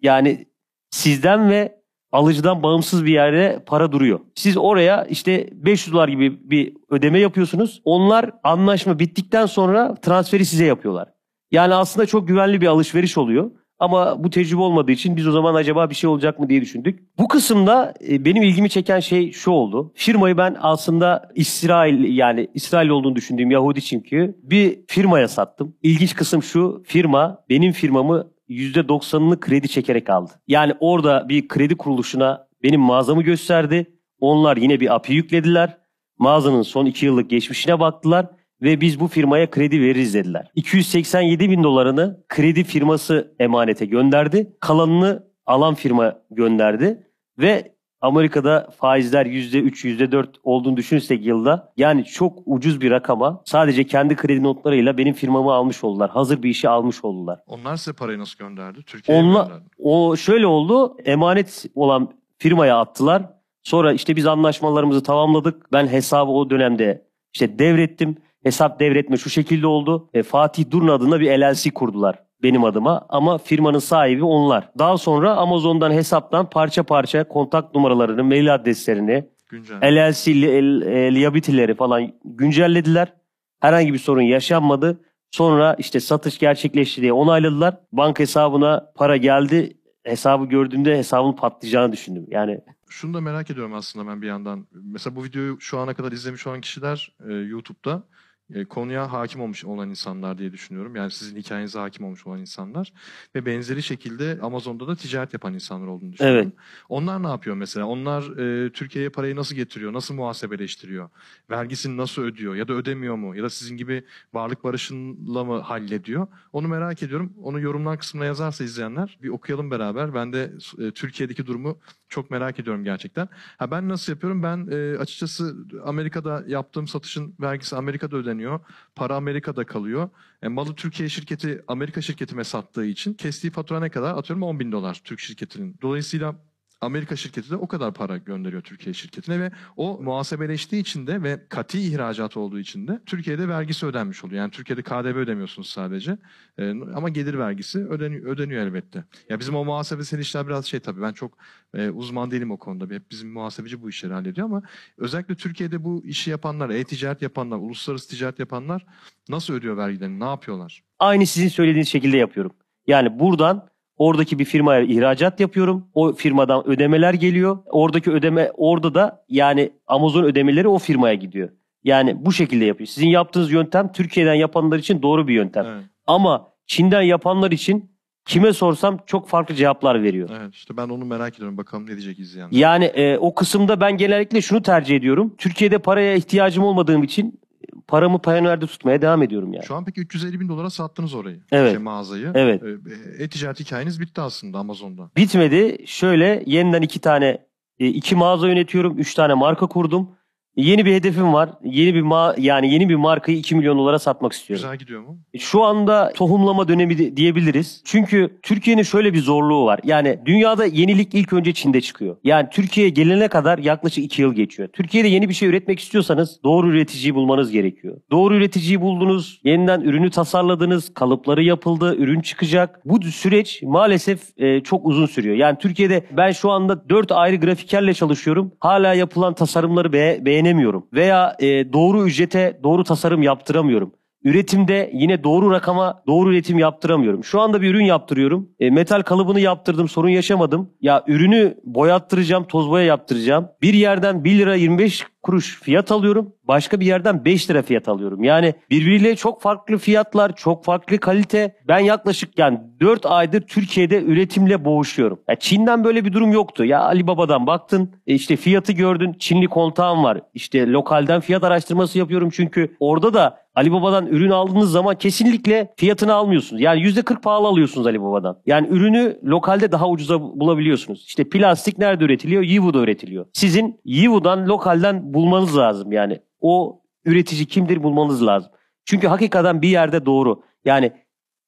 yani 0.02 0.46
sizden 0.92 1.50
ve 1.50 1.82
alıcıdan 2.12 2.64
bağımsız 2.64 3.06
bir 3.06 3.14
yerde 3.14 3.64
para 3.66 3.92
duruyor. 3.92 4.20
Siz 4.36 4.58
oraya 4.58 5.06
işte 5.06 5.50
500 5.54 5.94
dolar 5.94 6.08
gibi 6.08 6.52
bir 6.52 6.74
ödeme 6.90 7.20
yapıyorsunuz. 7.20 7.82
Onlar 7.86 8.32
anlaşma 8.44 9.00
bittikten 9.00 9.46
sonra 9.46 9.96
transferi 9.96 10.46
size 10.46 10.66
yapıyorlar. 10.66 11.08
Yani 11.52 11.74
aslında 11.74 12.06
çok 12.06 12.28
güvenli 12.28 12.62
bir 12.62 12.68
alışveriş 12.68 13.18
oluyor. 13.18 13.52
Ama 13.82 14.24
bu 14.24 14.30
tecrübe 14.30 14.62
olmadığı 14.62 14.92
için 14.92 15.18
biz 15.18 15.28
o 15.28 15.32
zaman 15.32 15.56
acaba 15.56 15.90
bir 15.90 15.96
şey 15.96 16.10
olacak 16.10 16.40
mı 16.40 16.50
diye 16.50 16.62
düşündük. 16.62 17.00
Bu 17.20 17.28
kısımda 17.28 17.94
e, 18.10 18.26
benim 18.26 18.44
ilgimi 18.44 18.70
çeken 18.70 19.00
şey 19.00 19.32
şu 19.32 19.52
oldu. 19.52 19.92
Firmayı 19.96 20.38
ben 20.38 20.58
aslında 20.62 21.32
İsrail 21.36 22.18
yani 22.18 22.48
İsrail 22.54 22.90
olduğunu 22.90 23.16
düşündüğüm 23.16 23.52
Yahudi 23.52 23.82
çünkü 23.82 24.40
bir 24.44 24.80
firmaya 24.88 25.28
sattım. 25.28 25.76
İlginç 25.84 26.16
kısım 26.16 26.44
şu 26.44 26.84
firma 26.86 27.44
benim 27.50 27.72
firmamı 27.72 28.32
%90'ını 28.50 29.40
kredi 29.40 29.70
çekerek 29.70 30.10
aldı. 30.10 30.32
Yani 30.48 30.74
orada 30.80 31.30
bir 31.30 31.48
kredi 31.48 31.76
kuruluşuna 31.78 32.48
benim 32.64 32.82
mağazamı 32.82 33.24
gösterdi. 33.24 33.86
Onlar 34.20 34.58
yine 34.58 34.80
bir 34.80 34.96
API 34.96 35.14
yüklediler. 35.14 35.78
Mağazanın 36.18 36.62
son 36.62 36.86
2 36.86 37.06
yıllık 37.06 37.30
geçmişine 37.30 37.80
baktılar 37.80 38.28
ve 38.62 38.82
biz 38.82 39.00
bu 39.00 39.08
firmaya 39.08 39.50
kredi 39.50 39.82
veririz 39.82 40.14
dediler. 40.14 40.52
287 40.56 41.50
bin 41.50 41.64
dolarını 41.64 42.24
kredi 42.30 42.64
firması 42.64 43.36
emanete 43.40 43.86
gönderdi. 43.86 44.54
Kalanını 44.60 45.24
alan 45.46 45.76
firma 45.76 46.20
gönderdi 46.32 47.08
ve 47.40 47.72
Amerika'da 48.02 48.70
faizler 48.78 49.26
%3, 49.26 49.88
%4 49.88 50.28
olduğunu 50.44 50.78
düşünürsek 50.78 51.26
yılda 51.26 51.74
yani 51.78 52.06
çok 52.06 52.40
ucuz 52.46 52.82
bir 52.82 52.92
rakama 52.92 53.42
sadece 53.46 53.84
kendi 53.84 54.16
kredi 54.16 54.44
notlarıyla 54.44 54.98
benim 54.98 55.14
firmamı 55.14 55.54
almış 55.54 55.84
oldular. 55.84 56.10
Hazır 56.10 56.44
bir 56.44 56.50
işi 56.50 56.70
almış 56.70 57.04
oldular. 57.04 57.40
Onlar 57.48 57.76
size 57.76 57.94
parayı 57.94 58.20
nasıl 58.20 58.38
gönderdi? 58.40 58.84
Türkiye'ye 58.86 59.24
Onla, 59.24 59.44
gönderdi. 59.44 59.64
O 59.80 60.16
şöyle 60.16 60.48
oldu. 60.48 60.98
Emanet 61.06 61.66
olan 61.76 62.12
firmaya 62.38 62.80
attılar. 62.80 63.30
Sonra 63.64 63.94
işte 63.94 64.16
biz 64.16 64.28
anlaşmalarımızı 64.28 65.04
tamamladık. 65.04 65.74
Ben 65.74 65.88
hesabı 65.88 66.32
o 66.32 66.50
dönemde 66.50 67.08
işte 67.34 67.60
devrettim. 67.60 68.18
Hesap 68.44 68.80
devretme 68.80 69.18
şu 69.18 69.30
şekilde 69.30 69.68
oldu. 69.68 70.10
E, 70.14 70.24
Fatih 70.24 70.72
Durun 70.72 70.88
adında 70.88 71.20
bir 71.20 71.40
LLC 71.40 71.72
kurdular 71.72 72.20
benim 72.44 72.64
adıma 72.64 73.06
ama 73.10 73.38
firmanın 73.38 73.80
sahibi 73.80 74.24
onlar. 74.24 74.70
Daha 74.80 74.98
sonra 74.98 75.36
Amazon'dan 75.36 75.92
hesaptan 75.92 76.50
parça 76.50 76.84
parça 76.84 77.24
kontak 77.28 77.76
numaralarını, 77.76 78.24
mail 78.24 78.54
adreslerini, 78.56 79.26
Güncel. 79.50 79.78
LLC 80.10 80.34
li- 80.36 80.86
e, 80.86 81.16
liability'leri 81.16 81.76
falan 81.76 82.12
güncellediler. 82.26 83.14
Herhangi 83.60 83.94
bir 83.94 83.98
sorun 83.98 84.22
yaşanmadı. 84.22 85.02
Sonra 85.32 85.76
işte 85.80 86.00
satış 86.00 86.40
gerçekleşti 86.40 87.02
diye 87.02 87.14
onayladılar. 87.14 87.78
Banka 87.92 88.24
hesabına 88.24 88.92
para 88.96 89.18
geldi. 89.18 89.78
Hesabı 90.04 90.46
gördüğümde 90.46 90.98
hesabın 90.98 91.34
patlayacağını 91.34 91.92
düşündüm. 91.92 92.26
Yani 92.30 92.60
Şunu 92.90 93.14
da 93.14 93.22
merak 93.22 93.50
ediyorum 93.52 93.74
aslında 93.74 94.12
ben 94.12 94.22
bir 94.22 94.28
yandan. 94.28 94.68
Mesela 94.72 95.16
bu 95.16 95.24
videoyu 95.24 95.58
şu 95.62 95.80
ana 95.80 95.94
kadar 95.94 96.12
izlemiş 96.12 96.48
olan 96.48 96.62
kişiler 96.62 97.12
e, 97.30 97.34
YouTube'da 97.34 97.92
e, 97.92 98.21
konuya 98.70 99.14
hakim 99.14 99.42
olmuş 99.42 99.66
olan 99.66 99.90
insanlar 99.90 100.38
diye 100.38 100.52
düşünüyorum. 100.52 100.96
Yani 100.96 101.12
sizin 101.12 101.38
hikayenize 101.38 101.80
hakim 101.80 102.06
olmuş 102.06 102.28
olan 102.28 102.40
insanlar. 102.40 102.94
Ve 103.36 103.46
benzeri 103.46 103.84
şekilde 103.84 104.40
Amazon'da 104.42 104.88
da 104.88 104.96
ticaret 104.96 105.34
yapan 105.34 105.54
insanlar 105.54 105.88
olduğunu 105.88 106.14
düşünüyorum. 106.14 106.54
Onlar 106.90 107.24
ne 107.24 107.28
yapıyor 107.28 107.56
mesela? 107.56 107.86
Onlar 107.86 108.38
e, 108.38 108.72
Türkiye'ye 108.72 109.10
parayı 109.10 109.36
nasıl 109.36 109.56
getiriyor? 109.56 109.94
Nasıl 109.94 110.14
muhasebeleştiriyor? 110.14 111.10
Vergisini 111.50 111.98
nasıl 111.98 112.22
ödüyor? 112.22 112.56
Ya 112.56 112.68
da 112.68 112.74
ödemiyor 112.74 113.16
mu? 113.16 113.36
Ya 113.36 113.44
da 113.44 113.50
sizin 113.50 113.78
gibi 113.78 114.04
varlık 114.34 114.64
barışınla 114.64 115.44
mı 115.44 115.60
hallediyor? 115.60 116.28
Onu 116.54 116.68
merak 116.68 117.04
ediyorum. 117.04 117.34
Onu 117.44 117.60
yorumlar 117.60 118.00
kısmına 118.00 118.26
yazarsa 118.26 118.64
izleyenler 118.64 119.18
bir 119.24 119.30
okuyalım 119.30 119.72
beraber. 119.72 120.14
Ben 120.14 120.34
de 120.34 120.52
e, 120.80 120.92
Türkiye'deki 120.92 121.46
durumu 121.46 121.80
çok 122.12 122.32
merak 122.32 122.60
ediyorum 122.60 122.84
gerçekten. 122.84 123.30
Ha 123.58 123.72
ben 123.72 123.90
nasıl 123.90 124.14
yapıyorum? 124.14 124.44
Ben 124.44 124.68
e, 124.72 124.98
açıkçası 124.98 125.56
Amerika'da 125.86 126.44
yaptığım 126.48 126.88
satışın 126.88 127.36
vergisi 127.42 127.76
Amerika'da 127.76 128.18
ödeniyor. 128.18 128.60
Para 128.96 129.16
Amerika'da 129.16 129.66
kalıyor. 129.66 130.10
E, 130.42 130.48
malı 130.48 130.76
Türkiye 130.76 131.10
şirketi 131.10 131.64
Amerika 131.68 132.02
şirketime 132.02 132.44
sattığı 132.44 132.86
için 132.86 133.14
kestiği 133.14 133.52
fatura 133.52 133.80
ne 133.80 133.90
kadar? 133.90 134.18
Atıyorum 134.18 134.44
10 134.44 134.60
bin 134.60 134.72
dolar 134.72 135.02
Türk 135.04 135.20
şirketinin. 135.20 135.78
Dolayısıyla 135.82 136.36
Amerika 136.82 137.16
şirketi 137.16 137.52
de 137.52 137.56
o 137.56 137.68
kadar 137.68 137.94
para 137.94 138.18
gönderiyor 138.18 138.62
Türkiye 138.62 138.94
şirketine 138.94 139.40
ve 139.40 139.52
o 139.78 140.00
muhasebeleştiği 140.02 140.82
için 140.82 141.08
de 141.08 141.24
ve 141.24 141.48
kati 141.50 141.80
ihracat 141.82 142.38
olduğu 142.38 142.60
için 142.60 142.88
de 142.88 143.00
Türkiye'de 143.06 143.48
vergisi 143.48 143.86
ödenmiş 143.86 144.24
oluyor. 144.24 144.42
Yani 144.42 144.52
Türkiye'de 144.52 144.82
KDV 144.82 145.18
ödemiyorsunuz 145.18 145.70
sadece 145.70 146.18
E, 146.58 146.70
ama 146.70 147.10
gelir 147.10 147.38
vergisi 147.40 147.80
ödeniyor, 147.88 148.26
ödeniyor 148.26 148.68
elbette. 148.68 149.04
Ya 149.30 149.40
bizim 149.40 149.56
o 149.56 149.66
muhasebesel 149.66 150.20
işler 150.20 150.48
biraz 150.48 150.66
şey 150.66 150.80
tabii 150.80 151.02
ben 151.02 151.14
çok 151.14 151.38
e, 151.74 151.90
uzman 151.90 152.32
değilim 152.32 152.52
o 152.52 152.58
konuda. 152.58 152.94
Hep 152.94 153.12
bizim 153.12 153.32
muhasebeci 153.32 153.82
bu 153.82 153.90
işleri 153.90 154.14
hallediyor 154.14 154.48
ama 154.48 154.62
özellikle 154.98 155.36
Türkiye'de 155.36 155.84
bu 155.84 156.06
işi 156.06 156.30
yapanlar, 156.30 156.70
e-ticaret 156.70 157.22
yapanlar, 157.22 157.58
uluslararası 157.58 158.10
ticaret 158.10 158.40
yapanlar 158.40 158.86
nasıl 159.30 159.54
ödüyor 159.54 159.78
vergilerini, 159.78 160.20
ne 160.20 160.26
yapıyorlar? 160.26 160.84
aynı 161.00 161.26
sizin 161.26 161.48
söylediğiniz 161.48 161.90
şekilde 161.90 162.18
yapıyorum. 162.18 162.52
Yani 162.88 163.20
buradan 163.20 163.71
oradaki 164.02 164.40
bir 164.40 164.46
firmaya 164.46 164.82
ihracat 164.82 165.40
yapıyorum. 165.40 165.88
O 165.94 166.14
firmadan 166.14 166.68
ödemeler 166.68 167.14
geliyor. 167.14 167.58
Oradaki 167.66 168.12
ödeme 168.12 168.52
orada 168.58 168.94
da 168.94 169.24
yani 169.30 169.72
Amazon 169.88 170.24
ödemeleri 170.24 170.68
o 170.68 170.80
firmaya 170.80 171.14
gidiyor. 171.14 171.50
Yani 171.84 172.26
bu 172.26 172.34
şekilde 172.34 172.66
yapıyor. 172.66 172.88
Sizin 172.88 173.08
yaptığınız 173.10 173.52
yöntem 173.52 173.92
Türkiye'den 173.92 174.34
yapanlar 174.34 174.80
için 174.80 175.02
doğru 175.02 175.28
bir 175.28 175.34
yöntem. 175.34 175.66
Evet, 175.66 175.84
Ama 176.08 176.48
Çin'den 176.68 177.02
yapanlar 177.02 177.52
için 177.52 177.92
kime 178.26 178.54
sorsam 178.54 179.00
çok 179.06 179.28
farklı 179.28 179.56
cevaplar 179.56 180.04
veriyor. 180.04 180.30
evet 180.42 180.54
işte 180.54 180.78
ben 180.78 180.90
onu 180.90 181.06
merak 181.06 181.36
ediyorum. 181.36 181.58
Bakalım 181.58 181.84
ne 181.84 181.88
diyecek 181.92 182.20
izleyenler. 182.20 182.58
Yani 182.58 182.86
e, 182.86 183.18
o 183.18 183.36
kısımda 183.36 183.82
ben 183.82 183.98
genellikle 183.98 184.42
şunu 184.42 184.62
tercih 184.62 184.96
ediyorum. 184.96 185.36
Türkiye'de 185.38 185.78
paraya 185.78 186.16
ihtiyacım 186.16 186.64
olmadığım 186.64 187.04
için 187.04 187.42
paramı 187.88 188.20
Payoneer'de 188.22 188.68
tutmaya 188.68 189.02
devam 189.02 189.24
ediyorum 189.24 189.54
yani. 189.54 189.66
Şu 189.66 189.76
an 189.76 189.86
peki 189.86 190.02
350 190.02 190.40
bin 190.40 190.50
dolara 190.50 190.70
sattınız 190.70 191.14
orayı. 191.14 191.40
Evet. 191.52 191.72
Şey, 191.72 191.78
mağazayı. 191.80 192.32
Evet. 192.36 192.64
E, 192.64 193.24
E-ticaret 193.24 193.60
hikayeniz 193.60 194.00
bitti 194.00 194.22
aslında 194.22 194.58
Amazon'da. 194.60 195.10
Bitmedi. 195.18 195.84
Şöyle 195.88 196.44
yeniden 196.46 196.82
iki 196.82 197.00
tane 197.00 197.46
e, 197.80 197.88
iki 197.88 198.16
mağaza 198.16 198.48
yönetiyorum. 198.48 199.00
Üç 199.00 199.14
tane 199.14 199.34
marka 199.34 199.68
kurdum. 199.68 200.10
Yeni 200.56 200.86
bir 200.86 200.94
hedefim 200.94 201.34
var. 201.34 201.50
Yeni 201.64 201.96
bir 201.96 202.02
ma 202.02 202.36
yani 202.38 202.74
yeni 202.74 202.90
bir 202.90 202.96
markayı 202.96 203.38
2 203.38 203.56
milyon 203.56 203.78
dolara 203.78 204.00
satmak 204.00 204.34
istiyorum. 204.34 204.64
Güzel 204.64 204.78
gidiyor 204.78 205.02
mu? 205.02 205.20
Şu 205.40 205.64
anda 205.64 206.12
tohumlama 206.16 206.68
dönemi 206.68 206.98
de- 206.98 207.18
diyebiliriz. 207.18 207.82
Çünkü 207.86 208.40
Türkiye'nin 208.44 208.84
şöyle 208.84 209.14
bir 209.14 209.20
zorluğu 209.20 209.66
var. 209.66 209.80
Yani 209.84 210.20
dünyada 210.26 210.66
yenilik 210.66 211.14
ilk 211.14 211.34
önce 211.34 211.54
Çin'de 211.54 211.82
çıkıyor. 211.82 212.18
Yani 212.24 212.48
Türkiye'ye 212.52 212.90
gelene 212.90 213.28
kadar 213.28 213.58
yaklaşık 213.58 214.04
2 214.04 214.22
yıl 214.22 214.34
geçiyor. 214.34 214.70
Türkiye'de 214.74 215.08
yeni 215.08 215.30
bir 215.30 215.34
şey 215.34 215.50
üretmek 215.50 215.80
istiyorsanız 215.80 216.40
doğru 216.44 216.70
üreticiyi 216.72 217.16
bulmanız 217.16 217.52
gerekiyor. 217.52 217.98
Doğru 218.12 218.36
üreticiyi 218.36 218.82
buldunuz, 218.82 219.42
yeniden 219.44 219.82
ürünü 219.82 220.10
tasarladınız, 220.10 220.94
kalıpları 220.94 221.44
yapıldı, 221.44 221.96
ürün 221.98 222.22
çıkacak. 222.22 222.80
Bu 222.86 223.02
süreç 223.04 223.62
maalesef 223.64 224.22
e, 224.38 224.60
çok 224.64 224.86
uzun 224.86 225.06
sürüyor. 225.06 225.36
Yani 225.36 225.58
Türkiye'de 225.58 226.04
ben 226.18 226.32
şu 226.32 226.52
anda 226.52 226.90
4 226.90 227.12
ayrı 227.12 227.36
grafikerle 227.36 227.94
çalışıyorum. 227.94 228.52
Hala 228.60 228.94
yapılan 228.94 229.34
tasarımları 229.34 229.94
be- 229.94 230.20
beğenemiyorum. 230.42 230.88
Veya 230.94 231.36
e, 231.40 231.74
doğru 231.74 232.08
ücrete 232.08 232.60
doğru 232.64 232.84
tasarım 232.84 233.24
yaptıramıyorum. 233.24 233.92
Üretimde 234.24 234.92
yine 234.94 235.24
doğru 235.24 235.52
rakama 235.52 236.04
doğru 236.08 236.34
üretim 236.34 236.60
yaptıramıyorum. 236.60 237.24
Şu 237.24 237.42
anda 237.42 237.62
bir 237.62 237.70
ürün 237.70 237.86
yaptırıyorum. 237.86 238.50
E, 238.60 238.70
metal 238.70 239.02
kalıbını 239.02 239.40
yaptırdım 239.40 239.90
sorun 239.90 240.10
yaşamadım. 240.10 240.70
Ya 240.82 241.04
ürünü 241.08 241.58
boyattıracağım 241.64 242.44
toz 242.44 242.70
boya 242.70 242.86
yaptıracağım. 242.86 243.48
Bir 243.62 243.74
yerden 243.74 244.24
1 244.24 244.38
lira 244.38 244.56
25 244.56 245.06
kuruş 245.24 245.62
fiyat 245.62 245.92
alıyorum. 245.92 246.34
Başka 246.44 246.80
bir 246.80 246.86
yerden 246.86 247.26
5 247.26 247.50
lira 247.50 247.62
fiyat 247.62 247.88
alıyorum. 247.88 248.24
Yani 248.24 248.54
birbiriyle 248.70 249.16
çok 249.16 249.42
farklı 249.42 249.78
fiyatlar, 249.78 250.36
çok 250.36 250.66
farklı 250.66 250.98
kalite. 250.98 251.56
Ben 251.68 251.80
yaklaşık 251.80 252.40
yani 252.40 252.60
4 252.80 253.06
aydır 253.06 253.42
Türkiye'de 253.42 254.04
üretimle 254.04 254.66
boğuşuyorum. 254.66 255.20
Ya 255.30 255.36
Çin'den 255.36 255.84
böyle 255.84 256.06
bir 256.06 256.14
durum 256.14 256.32
yoktu. 256.32 256.66
Ya 256.66 256.80
Ali 256.80 257.08
Baba'dan 257.08 257.48
baktın, 257.48 257.96
e, 258.08 258.14
işte 258.14 258.36
fiyatı 258.36 258.74
gördün, 258.74 259.14
Çinli 259.20 259.48
kontağım 259.48 260.04
var. 260.04 260.22
İşte 260.34 260.68
lokalden 260.68 261.22
fiyat 261.22 261.44
araştırması 261.44 261.98
yapıyorum 261.98 262.30
çünkü 262.30 262.76
orada 262.80 263.14
da 263.14 263.42
Ali 263.56 263.72
Baba'dan 263.72 264.08
ürün 264.08 264.30
aldığınız 264.30 264.72
zaman 264.72 264.96
kesinlikle 264.96 265.74
fiyatını 265.78 266.14
almıyorsunuz. 266.14 266.62
Yani 266.62 266.82
%40 266.82 267.22
pahalı 267.22 267.48
alıyorsunuz 267.48 267.88
Ali 267.88 268.02
Baba'dan. 268.02 268.38
Yani 268.46 268.68
ürünü 268.68 269.20
lokalde 269.24 269.72
daha 269.72 269.90
ucuza 269.90 270.22
bulabiliyorsunuz. 270.22 271.06
İşte 271.08 271.24
plastik 271.30 271.78
nerede 271.78 272.04
üretiliyor? 272.04 272.44
Yivu'da 272.44 272.80
üretiliyor. 272.80 273.26
Sizin 273.34 273.80
Yivu'dan 273.86 274.48
lokalden 274.48 275.11
bulmanız 275.14 275.58
lazım 275.58 275.92
yani. 275.92 276.20
O 276.40 276.82
üretici 277.06 277.46
kimdir 277.46 277.84
bulmanız 277.84 278.26
lazım. 278.26 278.52
Çünkü 278.86 279.08
hakikaten 279.08 279.62
bir 279.62 279.70
yerde 279.70 280.06
doğru. 280.06 280.44
Yani 280.66 280.92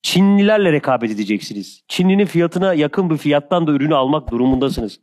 Çinlilerle 0.04 0.71
rekabet 0.71 1.12
edeceksiniz. 1.12 1.84
Çinlinin 1.88 2.26
fiyatına 2.26 2.73
yakın 2.73 3.10
bir 3.10 3.17
fiyattan 3.17 3.67
da 3.67 3.71
ürünü 3.71 3.95
almak 3.95 4.32
durumundasınız. 4.32 4.99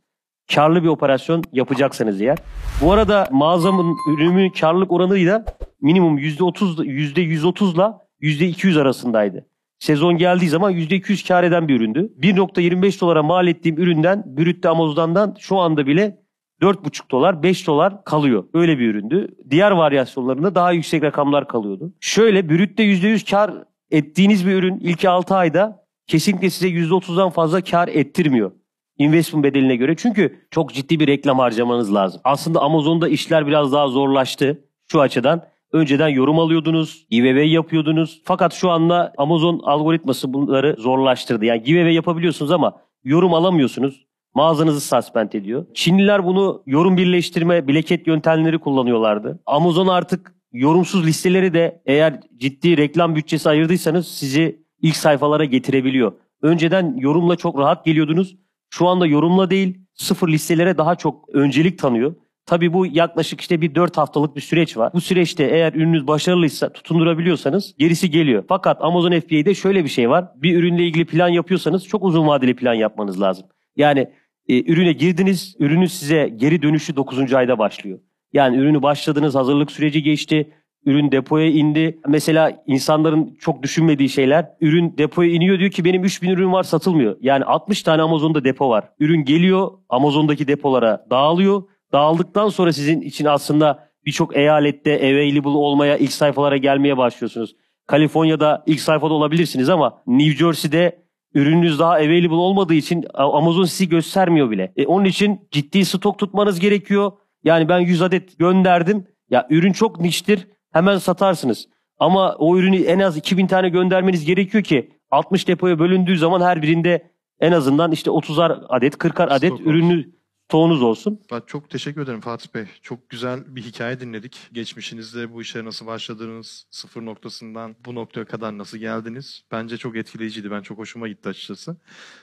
Karlı 0.53 0.83
bir 0.83 0.87
operasyon 0.87 1.43
yapacaksanız 1.51 2.21
eğer. 2.21 2.37
Bu 2.81 2.91
arada 2.91 3.27
mağazamın 3.31 3.97
ürünümün 4.13 4.49
karlılık 4.49 4.91
oranı 4.91 5.27
da 5.27 5.45
minimum 5.81 6.17
%30 6.17 6.85
%130 6.85 7.75
ile 7.75 7.93
%200 8.21 8.81
arasındaydı. 8.81 9.45
Sezon 9.79 10.17
geldiği 10.17 10.49
zaman 10.49 10.73
%200 10.73 11.27
kar 11.27 11.43
eden 11.43 11.67
bir 11.67 11.75
üründü. 11.75 12.13
1.25 12.19 13.01
dolara 13.01 13.23
mal 13.23 13.47
ettiğim 13.47 13.77
üründen 13.77 14.23
Brütte 14.37 14.69
Amazon'dan 14.69 15.35
şu 15.39 15.57
anda 15.57 15.87
bile 15.87 16.20
4,5 16.61 17.11
dolar 17.11 17.43
5 17.43 17.67
dolar 17.67 18.03
kalıyor. 18.03 18.43
Öyle 18.53 18.79
bir 18.79 18.87
üründü. 18.87 19.27
Diğer 19.49 19.71
varyasyonlarında 19.71 20.55
daha 20.55 20.71
yüksek 20.71 21.03
rakamlar 21.03 21.47
kalıyordu. 21.47 21.93
Şöyle 21.99 22.49
Brütte 22.49 22.83
%100 22.83 23.29
kar 23.31 23.53
ettiğiniz 23.91 24.47
bir 24.47 24.51
ürün 24.51 24.79
ilk 24.79 25.05
6 25.05 25.35
ayda 25.35 25.85
kesinlikle 26.07 26.49
size 26.49 26.67
%30'dan 26.67 27.29
fazla 27.29 27.61
kar 27.61 27.87
ettirmiyor. 27.87 28.51
Investment 28.97 29.45
bedeline 29.45 29.75
göre. 29.75 29.95
Çünkü 29.97 30.47
çok 30.51 30.73
ciddi 30.73 30.99
bir 30.99 31.07
reklam 31.07 31.39
harcamanız 31.39 31.93
lazım. 31.93 32.21
Aslında 32.23 32.61
Amazon'da 32.61 33.09
işler 33.09 33.47
biraz 33.47 33.73
daha 33.73 33.87
zorlaştı 33.87 34.65
şu 34.91 35.01
açıdan. 35.01 35.43
Önceden 35.73 36.07
yorum 36.07 36.39
alıyordunuz, 36.39 37.05
giveaway 37.09 37.51
yapıyordunuz. 37.51 38.21
Fakat 38.25 38.53
şu 38.53 38.69
anda 38.69 39.13
Amazon 39.17 39.59
algoritması 39.63 40.33
bunları 40.33 40.75
zorlaştırdı. 40.79 41.45
Yani 41.45 41.63
giveaway 41.63 41.93
yapabiliyorsunuz 41.93 42.51
ama 42.51 42.77
yorum 43.03 43.33
alamıyorsunuz. 43.33 44.05
Mağazanızı 44.33 44.81
suspend 44.81 45.31
ediyor. 45.33 45.65
Çinliler 45.73 46.25
bunu 46.25 46.63
yorum 46.65 46.97
birleştirme, 46.97 47.67
bileket 47.67 48.07
yöntemleri 48.07 48.59
kullanıyorlardı. 48.59 49.39
Amazon 49.45 49.87
artık 49.87 50.35
yorumsuz 50.53 51.05
listeleri 51.05 51.53
de 51.53 51.81
eğer 51.85 52.19
ciddi 52.37 52.77
reklam 52.77 53.15
bütçesi 53.15 53.49
ayırdıysanız 53.49 54.07
sizi 54.07 54.61
ilk 54.81 54.95
sayfalara 54.95 55.45
getirebiliyor. 55.45 56.13
Önceden 56.41 56.97
yorumla 56.97 57.35
çok 57.35 57.59
rahat 57.59 57.85
geliyordunuz. 57.85 58.37
Şu 58.69 58.87
anda 58.87 59.05
yorumla 59.07 59.49
değil 59.49 59.79
sıfır 59.93 60.29
listelere 60.29 60.77
daha 60.77 60.95
çok 60.95 61.29
öncelik 61.29 61.79
tanıyor. 61.79 62.15
Tabii 62.45 62.73
bu 62.73 62.85
yaklaşık 62.85 63.41
işte 63.41 63.61
bir 63.61 63.75
4 63.75 63.97
haftalık 63.97 64.35
bir 64.35 64.41
süreç 64.41 64.77
var. 64.77 64.93
Bu 64.93 65.01
süreçte 65.01 65.43
eğer 65.43 65.73
ürününüz 65.73 66.07
başarılıysa 66.07 66.73
tutundurabiliyorsanız 66.73 67.73
gerisi 67.77 68.11
geliyor. 68.11 68.43
Fakat 68.47 68.81
Amazon 68.81 69.19
FBA'de 69.19 69.53
şöyle 69.55 69.83
bir 69.83 69.89
şey 69.89 70.09
var. 70.09 70.25
Bir 70.35 70.57
ürünle 70.57 70.83
ilgili 70.83 71.05
plan 71.05 71.29
yapıyorsanız 71.29 71.87
çok 71.87 72.03
uzun 72.03 72.27
vadeli 72.27 72.55
plan 72.55 72.73
yapmanız 72.73 73.21
lazım. 73.21 73.45
Yani 73.75 74.11
e, 74.51 74.71
ürüne 74.71 74.91
girdiniz, 74.93 75.55
ürünün 75.59 75.85
size 75.85 76.27
geri 76.35 76.61
dönüşü 76.61 76.95
9. 76.95 77.33
ayda 77.33 77.59
başlıyor. 77.59 77.99
Yani 78.33 78.57
ürünü 78.57 78.81
başladınız, 78.81 79.35
hazırlık 79.35 79.71
süreci 79.71 80.03
geçti, 80.03 80.53
Ürün 80.85 81.11
depoya 81.11 81.47
indi. 81.47 81.99
Mesela 82.07 82.63
insanların 82.67 83.37
çok 83.39 83.63
düşünmediği 83.63 84.09
şeyler. 84.09 84.49
Ürün 84.61 84.97
depoya 84.97 85.31
iniyor 85.31 85.59
diyor 85.59 85.71
ki 85.71 85.85
benim 85.85 86.03
3000 86.03 86.29
ürün 86.29 86.51
var 86.51 86.63
satılmıyor. 86.63 87.17
Yani 87.21 87.45
60 87.45 87.83
tane 87.83 88.01
Amazon'da 88.01 88.43
depo 88.43 88.69
var. 88.69 88.89
Ürün 88.99 89.25
geliyor 89.25 89.71
Amazon'daki 89.89 90.47
depolara 90.47 91.05
dağılıyor. 91.09 91.63
Dağıldıktan 91.93 92.49
sonra 92.49 92.73
sizin 92.73 93.01
için 93.01 93.25
aslında 93.25 93.89
birçok 94.05 94.37
eyalette 94.37 94.95
available 94.97 95.49
olmaya 95.49 95.97
ilk 95.97 96.11
sayfalara 96.11 96.57
gelmeye 96.57 96.97
başlıyorsunuz. 96.97 97.55
Kaliforniya'da 97.87 98.63
ilk 98.65 98.79
sayfada 98.79 99.13
olabilirsiniz 99.13 99.69
ama 99.69 100.01
New 100.07 100.37
Jersey'de 100.37 101.00
ürününüz 101.33 101.79
daha 101.79 101.91
available 101.91 102.35
olmadığı 102.35 102.73
için 102.73 103.05
Amazon 103.13 103.63
sizi 103.63 103.89
göstermiyor 103.89 104.51
bile. 104.51 104.73
E, 104.75 104.85
onun 104.85 105.05
için 105.05 105.47
ciddi 105.51 105.85
stok 105.85 106.19
tutmanız 106.19 106.59
gerekiyor. 106.59 107.11
Yani 107.43 107.69
ben 107.69 107.79
100 107.79 108.01
adet 108.01 108.39
gönderdim. 108.39 109.07
Ya 109.29 109.47
ürün 109.49 109.71
çok 109.71 109.99
niştir. 109.99 110.47
Hemen 110.71 110.97
satarsınız. 110.97 111.67
Ama 111.97 112.35
o 112.35 112.57
ürünü 112.57 112.81
en 112.81 112.99
az 112.99 113.17
2000 113.17 113.47
tane 113.47 113.69
göndermeniz 113.69 114.25
gerekiyor 114.25 114.63
ki 114.63 114.89
60 115.11 115.47
depoya 115.47 115.79
bölündüğü 115.79 116.17
zaman 116.17 116.41
her 116.41 116.61
birinde 116.61 117.11
en 117.39 117.51
azından 117.51 117.91
işte 117.91 118.11
30'ar 118.11 118.65
adet 118.69 118.93
40'ar 118.93 119.29
adet 119.29 119.53
Stok 119.53 119.67
ürünü 119.67 120.05
stoğunuz 120.51 120.81
olsun. 120.83 121.19
Ben 121.31 121.41
çok 121.47 121.69
teşekkür 121.69 122.01
ederim 122.01 122.21
Fatih 122.21 122.47
Bey. 122.55 122.65
Çok 122.81 123.09
güzel 123.09 123.55
bir 123.55 123.61
hikaye 123.61 123.99
dinledik. 123.99 124.37
Geçmişinizde 124.53 125.33
bu 125.33 125.41
işe 125.41 125.65
nasıl 125.65 125.85
başladınız, 125.87 126.65
sıfır 126.71 127.05
noktasından 127.05 127.75
bu 127.85 127.95
noktaya 127.95 128.25
kadar 128.25 128.57
nasıl 128.57 128.77
geldiniz? 128.77 129.43
Bence 129.51 129.77
çok 129.77 129.95
etkileyiciydi. 129.97 130.51
Ben 130.51 130.61
çok 130.61 130.77
hoşuma 130.77 131.07
gitti 131.07 131.29
açıkçası. 131.29 131.75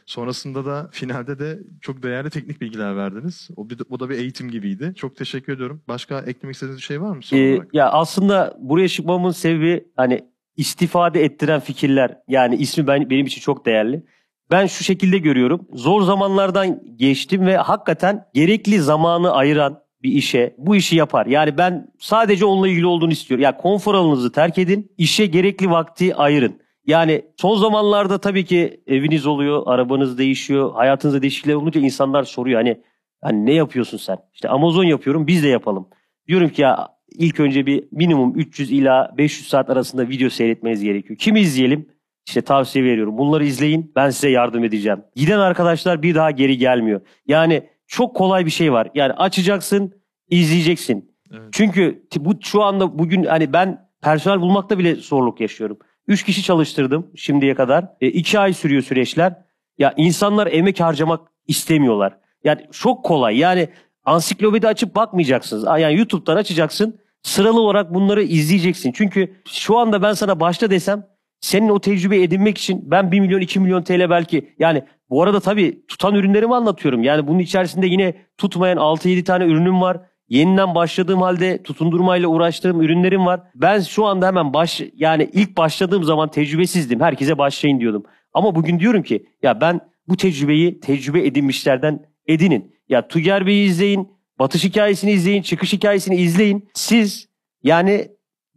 Sonrasında 0.07 0.65
da 0.67 0.89
finalde 0.93 1.39
de 1.39 1.59
çok 1.81 2.03
değerli 2.03 2.31
teknik 2.31 2.61
bilgiler 2.61 2.97
verdiniz. 2.97 3.49
O, 3.57 3.71
bir, 3.71 3.79
o 3.91 4.01
da 4.01 4.11
bir 4.11 4.19
eğitim 4.19 4.51
gibiydi. 4.51 4.93
Çok 4.97 5.17
teşekkür 5.17 5.53
ediyorum. 5.53 5.83
Başka 5.89 6.21
eklemek 6.21 6.55
istediğiniz 6.55 6.79
bir 6.81 6.85
şey 6.87 7.01
var 7.01 7.17
mı 7.17 7.23
son 7.23 7.39
Ee, 7.39 7.55
olarak? 7.55 7.75
ya 7.75 7.91
aslında 7.91 8.57
buraya 8.61 8.89
çıkmamın 8.89 9.31
sebebi 9.31 9.85
hani 9.97 10.25
istifade 10.57 11.25
ettiren 11.25 11.61
fikirler. 11.61 12.19
Yani 12.29 12.57
ismi 12.57 12.87
ben, 12.87 13.11
benim 13.11 13.27
için 13.27 13.41
çok 13.41 13.67
değerli. 13.67 14.05
Ben 14.51 14.67
şu 14.67 14.85
şekilde 14.85 15.19
görüyorum. 15.19 15.69
Zor 15.73 16.03
zamanlardan 16.03 16.81
geçtim 16.97 17.47
ve 17.47 17.57
hakikaten 17.57 18.25
gerekli 18.35 18.81
zamanı 18.81 19.33
ayıran 19.33 19.81
bir 20.03 20.13
işe 20.13 20.55
bu 20.59 20.77
işi 20.77 20.97
yapar. 20.97 21.27
Yani 21.27 21.59
ben 21.59 21.89
sadece 21.99 22.45
onunla 22.45 22.69
ilgili 22.69 22.87
olduğunu 22.87 23.13
istiyorum. 23.13 23.43
Yani 23.43 23.57
konfor 23.57 23.95
alanınızı 23.95 24.33
terk 24.33 24.59
edin, 24.59 24.93
işe 24.99 25.27
gerekli 25.27 25.71
vakti 25.71 26.15
ayırın. 26.15 26.61
Yani 26.87 27.23
son 27.37 27.57
zamanlarda 27.57 28.19
tabii 28.19 28.45
ki 28.45 28.81
eviniz 28.87 29.27
oluyor, 29.27 29.63
arabanız 29.67 30.19
değişiyor, 30.19 30.73
hayatınızda 30.75 31.23
değişiklikler 31.23 31.55
olunca 31.55 31.81
insanlar 31.81 32.23
soruyor 32.23 32.63
hani 32.63 32.83
hani 33.23 33.47
ne 33.47 33.53
yapıyorsun 33.53 33.99
sen? 33.99 34.19
İşte 34.35 34.49
Amazon 34.49 34.85
yapıyorum, 34.85 35.27
biz 35.27 35.43
de 35.43 35.49
yapalım. 35.49 35.89
Diyorum 36.29 36.49
ki 36.49 36.63
ya 36.63 36.89
ilk 37.19 37.41
önce 37.41 37.67
bir 37.67 37.85
minimum 37.93 38.39
300 38.39 38.71
ila 38.73 39.15
500 39.19 39.49
saat 39.49 39.71
arasında 39.71 40.09
video 40.09 40.29
seyretmeniz 40.29 40.83
gerekiyor. 40.83 41.19
Kimi 41.19 41.41
izleyelim? 41.41 41.89
İşte 42.29 42.43
tavsiye 42.43 42.85
veriyorum. 42.85 43.19
Bunları 43.19 43.45
izleyin. 43.45 43.93
Ben 43.97 44.11
size 44.11 44.29
yardım 44.31 44.65
edeceğim. 44.65 45.03
Giden 45.17 45.39
arkadaşlar 45.39 46.03
bir 46.03 46.15
daha 46.15 46.31
geri 46.31 46.59
gelmiyor. 46.59 47.01
Yani 47.27 47.69
çok 47.87 48.17
kolay 48.17 48.47
bir 48.47 48.51
şey 48.51 48.73
var. 48.73 48.89
Yani 48.95 49.13
açacaksın, 49.13 49.93
izleyeceksin. 50.31 51.15
Evet. 51.33 51.43
Çünkü 51.53 52.07
bu 52.17 52.33
şu 52.43 52.63
anda 52.63 52.99
bugün 52.99 53.25
hani 53.25 53.53
ben 53.53 53.89
personel 54.03 54.41
bulmakta 54.41 54.79
bile 54.79 54.95
zorluk 54.95 55.41
yaşıyorum. 55.41 55.79
Üç 56.07 56.23
kişi 56.23 56.43
çalıştırdım 56.43 57.11
şimdiye 57.17 57.55
kadar. 57.55 57.89
E, 58.01 58.07
iki 58.07 58.39
ay 58.39 58.53
sürüyor 58.53 58.83
süreçler. 58.83 59.35
Ya 59.79 59.95
insanlar 59.97 60.47
emek 60.47 60.81
harcamak 60.81 61.21
istemiyorlar. 61.47 62.19
Yani 62.45 62.61
çok 62.73 63.05
kolay. 63.05 63.39
Yani 63.39 63.69
ansiklopedi 64.05 64.69
açıp 64.69 64.95
bakmayacaksınız. 64.97 65.65
Yani 65.65 65.97
YouTube'dan 65.97 66.37
açacaksın. 66.37 67.01
Sıralı 67.23 67.61
olarak 67.61 67.95
bunları 67.95 68.23
izleyeceksin. 68.23 68.93
Çünkü 68.93 69.35
şu 69.49 69.79
anda 69.79 70.03
ben 70.03 70.13
sana 70.13 70.41
başla 70.41 70.71
desem 70.71 71.07
senin 71.41 71.69
o 71.69 71.81
tecrübeyi 71.81 72.23
edinmek 72.23 72.59
için 72.59 72.91
ben 72.91 73.13
1 73.13 73.21
milyon 73.21 73.41
2 73.41 73.61
milyon 73.61 73.83
TL 73.83 74.11
belki 74.11 74.55
yani 74.59 74.83
bu 75.11 75.23
arada 75.23 75.41
tabii 75.41 75.87
tutan 75.89 76.15
ürünlerimi 76.15 76.55
anlatıyorum. 76.55 77.03
Yani 77.03 77.27
bunun 77.27 77.39
içerisinde 77.39 77.87
yine 77.87 78.15
tutmayan 78.39 78.79
6-7 78.79 79.25
tane 79.25 79.45
ürünüm 79.45 79.81
var. 79.81 80.01
Yeniden 80.29 80.75
başladığım 80.75 81.23
halde 81.23 81.63
tutundurmayla 81.63 82.29
uğraştığım 82.29 82.81
ürünlerim 82.81 83.27
var. 83.27 83.41
Ben 83.55 83.81
şu 83.81 84.07
anda 84.07 84.27
hemen 84.27 84.53
baş 84.53 84.83
yani 84.95 85.31
ilk 85.33 85.57
başladığım 85.57 86.05
zaman 86.05 86.31
tecrübesizdim. 86.31 87.01
Herkese 87.01 87.39
başlayın 87.39 87.81
diyordum. 87.81 88.05
Ama 88.33 88.55
bugün 88.55 88.81
diyorum 88.81 89.03
ki 89.03 89.27
ya 89.43 89.61
ben 89.61 89.81
bu 90.09 90.17
tecrübeyi 90.17 90.81
tecrübe 90.81 91.27
edinmişlerden 91.27 92.05
edinin. 92.27 92.75
Ya 92.89 93.09
Tuger 93.09 93.47
Bey'i 93.47 93.67
izleyin, 93.67 94.09
batış 94.39 94.65
hikayesini 94.65 95.11
izleyin, 95.11 95.43
çıkış 95.43 95.73
hikayesini 95.73 96.17
izleyin. 96.17 96.69
Siz 96.75 97.29
yani 97.63 98.09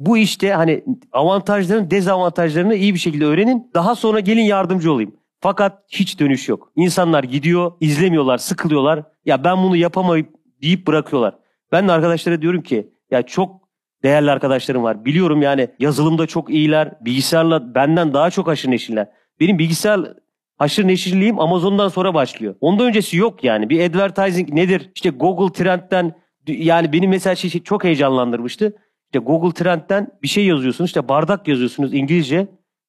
bu 0.06 0.18
işte 0.18 0.54
hani 0.54 0.84
avantajlarını 1.12 1.92
dezavantajlarını 1.92 2.76
iyi 2.76 2.94
bir 2.94 3.00
şekilde 3.00 3.26
öğrenin. 3.26 3.72
Daha 3.74 3.96
sonra 3.96 4.20
gelin 4.20 4.42
yardımcı 4.42 4.92
olayım. 4.92 5.16
Fakat 5.40 5.84
hiç 5.88 6.20
dönüş 6.20 6.50
yok. 6.50 6.72
İnsanlar 6.76 7.24
gidiyor, 7.24 7.72
izlemiyorlar, 7.80 8.38
sıkılıyorlar. 8.38 9.04
Ya 9.26 9.44
ben 9.44 9.58
bunu 9.58 9.76
yapamayıp 9.76 10.30
deyip 10.62 10.88
bırakıyorlar. 10.88 11.36
Ben 11.72 11.88
de 11.88 11.92
arkadaşlara 11.92 12.42
diyorum 12.42 12.62
ki 12.62 12.90
ya 13.12 13.22
çok 13.22 13.62
değerli 14.04 14.32
arkadaşlarım 14.32 14.84
var. 14.84 15.06
Biliyorum 15.06 15.42
yani 15.42 15.68
yazılımda 15.80 16.28
çok 16.28 16.50
iyiler. 16.50 16.94
Bilgisayarla 17.02 17.76
benden 17.76 18.14
daha 18.14 18.30
çok 18.30 18.48
haşır 18.48 18.72
neşirler. 18.72 19.08
Benim 19.40 19.60
bilgisayar 19.60 20.14
haşır 20.58 20.88
neşirliğim 20.88 21.40
Amazon'dan 21.40 21.90
sonra 21.90 22.14
başlıyor. 22.14 22.56
Ondan 22.62 22.88
öncesi 22.88 23.18
yok 23.18 23.44
yani. 23.44 23.70
Bir 23.70 23.90
advertising 23.90 24.50
nedir? 24.50 24.92
İşte 24.96 25.10
Google 25.10 25.54
Trend'den 25.54 26.14
yani 26.48 26.94
benim 26.94 27.10
mesela 27.10 27.36
şey, 27.36 27.50
şey 27.50 27.64
çok 27.64 27.84
heyecanlandırmıştı. 27.84 28.76
İşte 29.12 29.20
Google 29.20 29.54
Trend'den 29.54 30.08
bir 30.24 30.28
şey 30.28 30.46
yazıyorsunuz. 30.46 30.90
işte 30.90 31.08
bardak 31.08 31.48
yazıyorsunuz 31.48 31.94
İngilizce. 31.94 32.48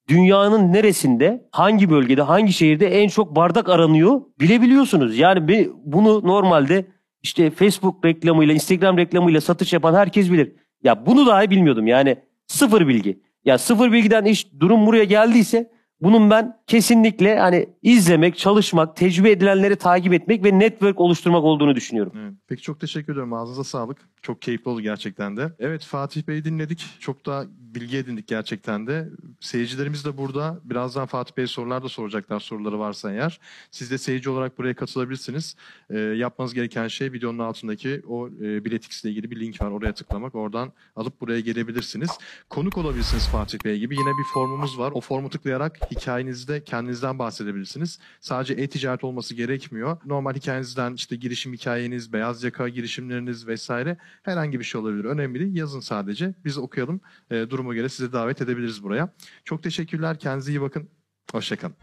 Dünyanın 0.08 0.72
neresinde, 0.72 1.48
hangi 1.52 1.90
bölgede, 1.90 2.22
hangi 2.22 2.52
şehirde 2.52 2.86
en 3.02 3.08
çok 3.08 3.36
bardak 3.36 3.68
aranıyor 3.68 4.20
bilebiliyorsunuz. 4.40 5.18
Yani 5.18 5.68
bunu 5.84 6.26
normalde 6.26 6.86
işte 7.22 7.50
Facebook 7.50 8.04
reklamıyla, 8.04 8.54
Instagram 8.54 8.96
reklamıyla 8.98 9.40
satış 9.40 9.72
yapan 9.72 9.94
herkes 9.94 10.30
bilir. 10.30 10.52
Ya 10.82 11.06
bunu 11.06 11.26
dahi 11.26 11.50
bilmiyordum. 11.50 11.86
Yani 11.86 12.16
sıfır 12.46 12.88
bilgi. 12.88 13.20
Ya 13.44 13.58
sıfır 13.58 13.92
bilgiden 13.92 14.24
iş 14.24 14.46
durum 14.60 14.86
buraya 14.86 15.04
geldiyse 15.04 15.70
bunun 16.02 16.30
ben 16.30 16.56
kesinlikle 16.66 17.38
hani 17.38 17.68
izlemek, 17.82 18.38
çalışmak, 18.38 18.96
tecrübe 18.96 19.30
edilenleri 19.30 19.76
takip 19.76 20.12
etmek 20.12 20.44
ve 20.44 20.58
network 20.58 21.00
oluşturmak 21.00 21.44
olduğunu 21.44 21.74
düşünüyorum. 21.74 22.12
Evet. 22.16 22.32
Peki 22.48 22.62
çok 22.62 22.80
teşekkür 22.80 23.12
ederim. 23.12 23.32
Ağzınıza 23.32 23.64
sağlık. 23.64 23.98
Çok 24.22 24.42
keyifli 24.42 24.70
oldu 24.70 24.80
gerçekten 24.80 25.36
de. 25.36 25.52
Evet 25.58 25.84
Fatih 25.84 26.22
Bey'i 26.28 26.44
dinledik. 26.44 26.86
Çok 27.00 27.26
da 27.26 27.46
bilgi 27.74 27.96
edindik 27.96 28.28
gerçekten 28.28 28.86
de. 28.86 29.08
Seyircilerimiz 29.40 30.04
de 30.04 30.18
burada. 30.18 30.60
Birazdan 30.64 31.06
Fatih 31.06 31.36
Bey 31.36 31.46
sorular 31.46 31.82
da 31.82 31.88
soracaklar 31.88 32.40
soruları 32.40 32.78
varsa 32.78 33.12
eğer. 33.12 33.40
Siz 33.70 33.90
de 33.90 33.98
seyirci 33.98 34.30
olarak 34.30 34.58
buraya 34.58 34.74
katılabilirsiniz. 34.74 35.56
Ee, 35.90 35.98
yapmanız 35.98 36.54
gereken 36.54 36.88
şey 36.88 37.12
videonun 37.12 37.38
altındaki 37.38 38.02
o 38.08 38.28
e, 38.28 38.64
biletix 38.64 39.04
ile 39.04 39.10
ilgili 39.10 39.30
bir 39.30 39.40
link 39.40 39.62
var. 39.62 39.70
Oraya 39.70 39.94
tıklamak. 39.94 40.34
Oradan 40.34 40.72
alıp 40.96 41.20
buraya 41.20 41.40
gelebilirsiniz. 41.40 42.10
Konuk 42.50 42.78
olabilirsiniz 42.78 43.28
Fatih 43.28 43.58
Bey 43.64 43.78
gibi. 43.78 43.94
Yine 43.94 44.10
bir 44.18 44.34
formumuz 44.34 44.78
var. 44.78 44.92
O 44.94 45.00
formu 45.00 45.30
tıklayarak 45.30 45.91
hikayenizde 45.94 46.64
kendinizden 46.64 47.18
bahsedebilirsiniz. 47.18 47.98
Sadece 48.20 48.54
e-ticaret 48.54 49.04
olması 49.04 49.34
gerekmiyor. 49.34 49.96
Normal 50.04 50.34
hikayenizden 50.34 50.94
işte 50.94 51.16
girişim 51.16 51.52
hikayeniz, 51.52 52.12
beyaz 52.12 52.44
yaka 52.44 52.68
girişimleriniz 52.68 53.46
vesaire 53.46 53.96
herhangi 54.22 54.60
bir 54.60 54.64
şey 54.64 54.80
olabilir. 54.80 55.04
Önemli 55.04 55.40
değil. 55.40 55.56
Yazın 55.56 55.80
sadece. 55.80 56.34
Biz 56.44 56.58
okuyalım. 56.58 57.00
E, 57.30 57.50
duruma 57.50 57.74
göre 57.74 57.88
sizi 57.88 58.12
davet 58.12 58.42
edebiliriz 58.42 58.82
buraya. 58.82 59.12
Çok 59.44 59.62
teşekkürler. 59.62 60.18
Kendinize 60.18 60.52
iyi 60.52 60.60
bakın. 60.60 60.88
Hoşçakalın. 61.32 61.74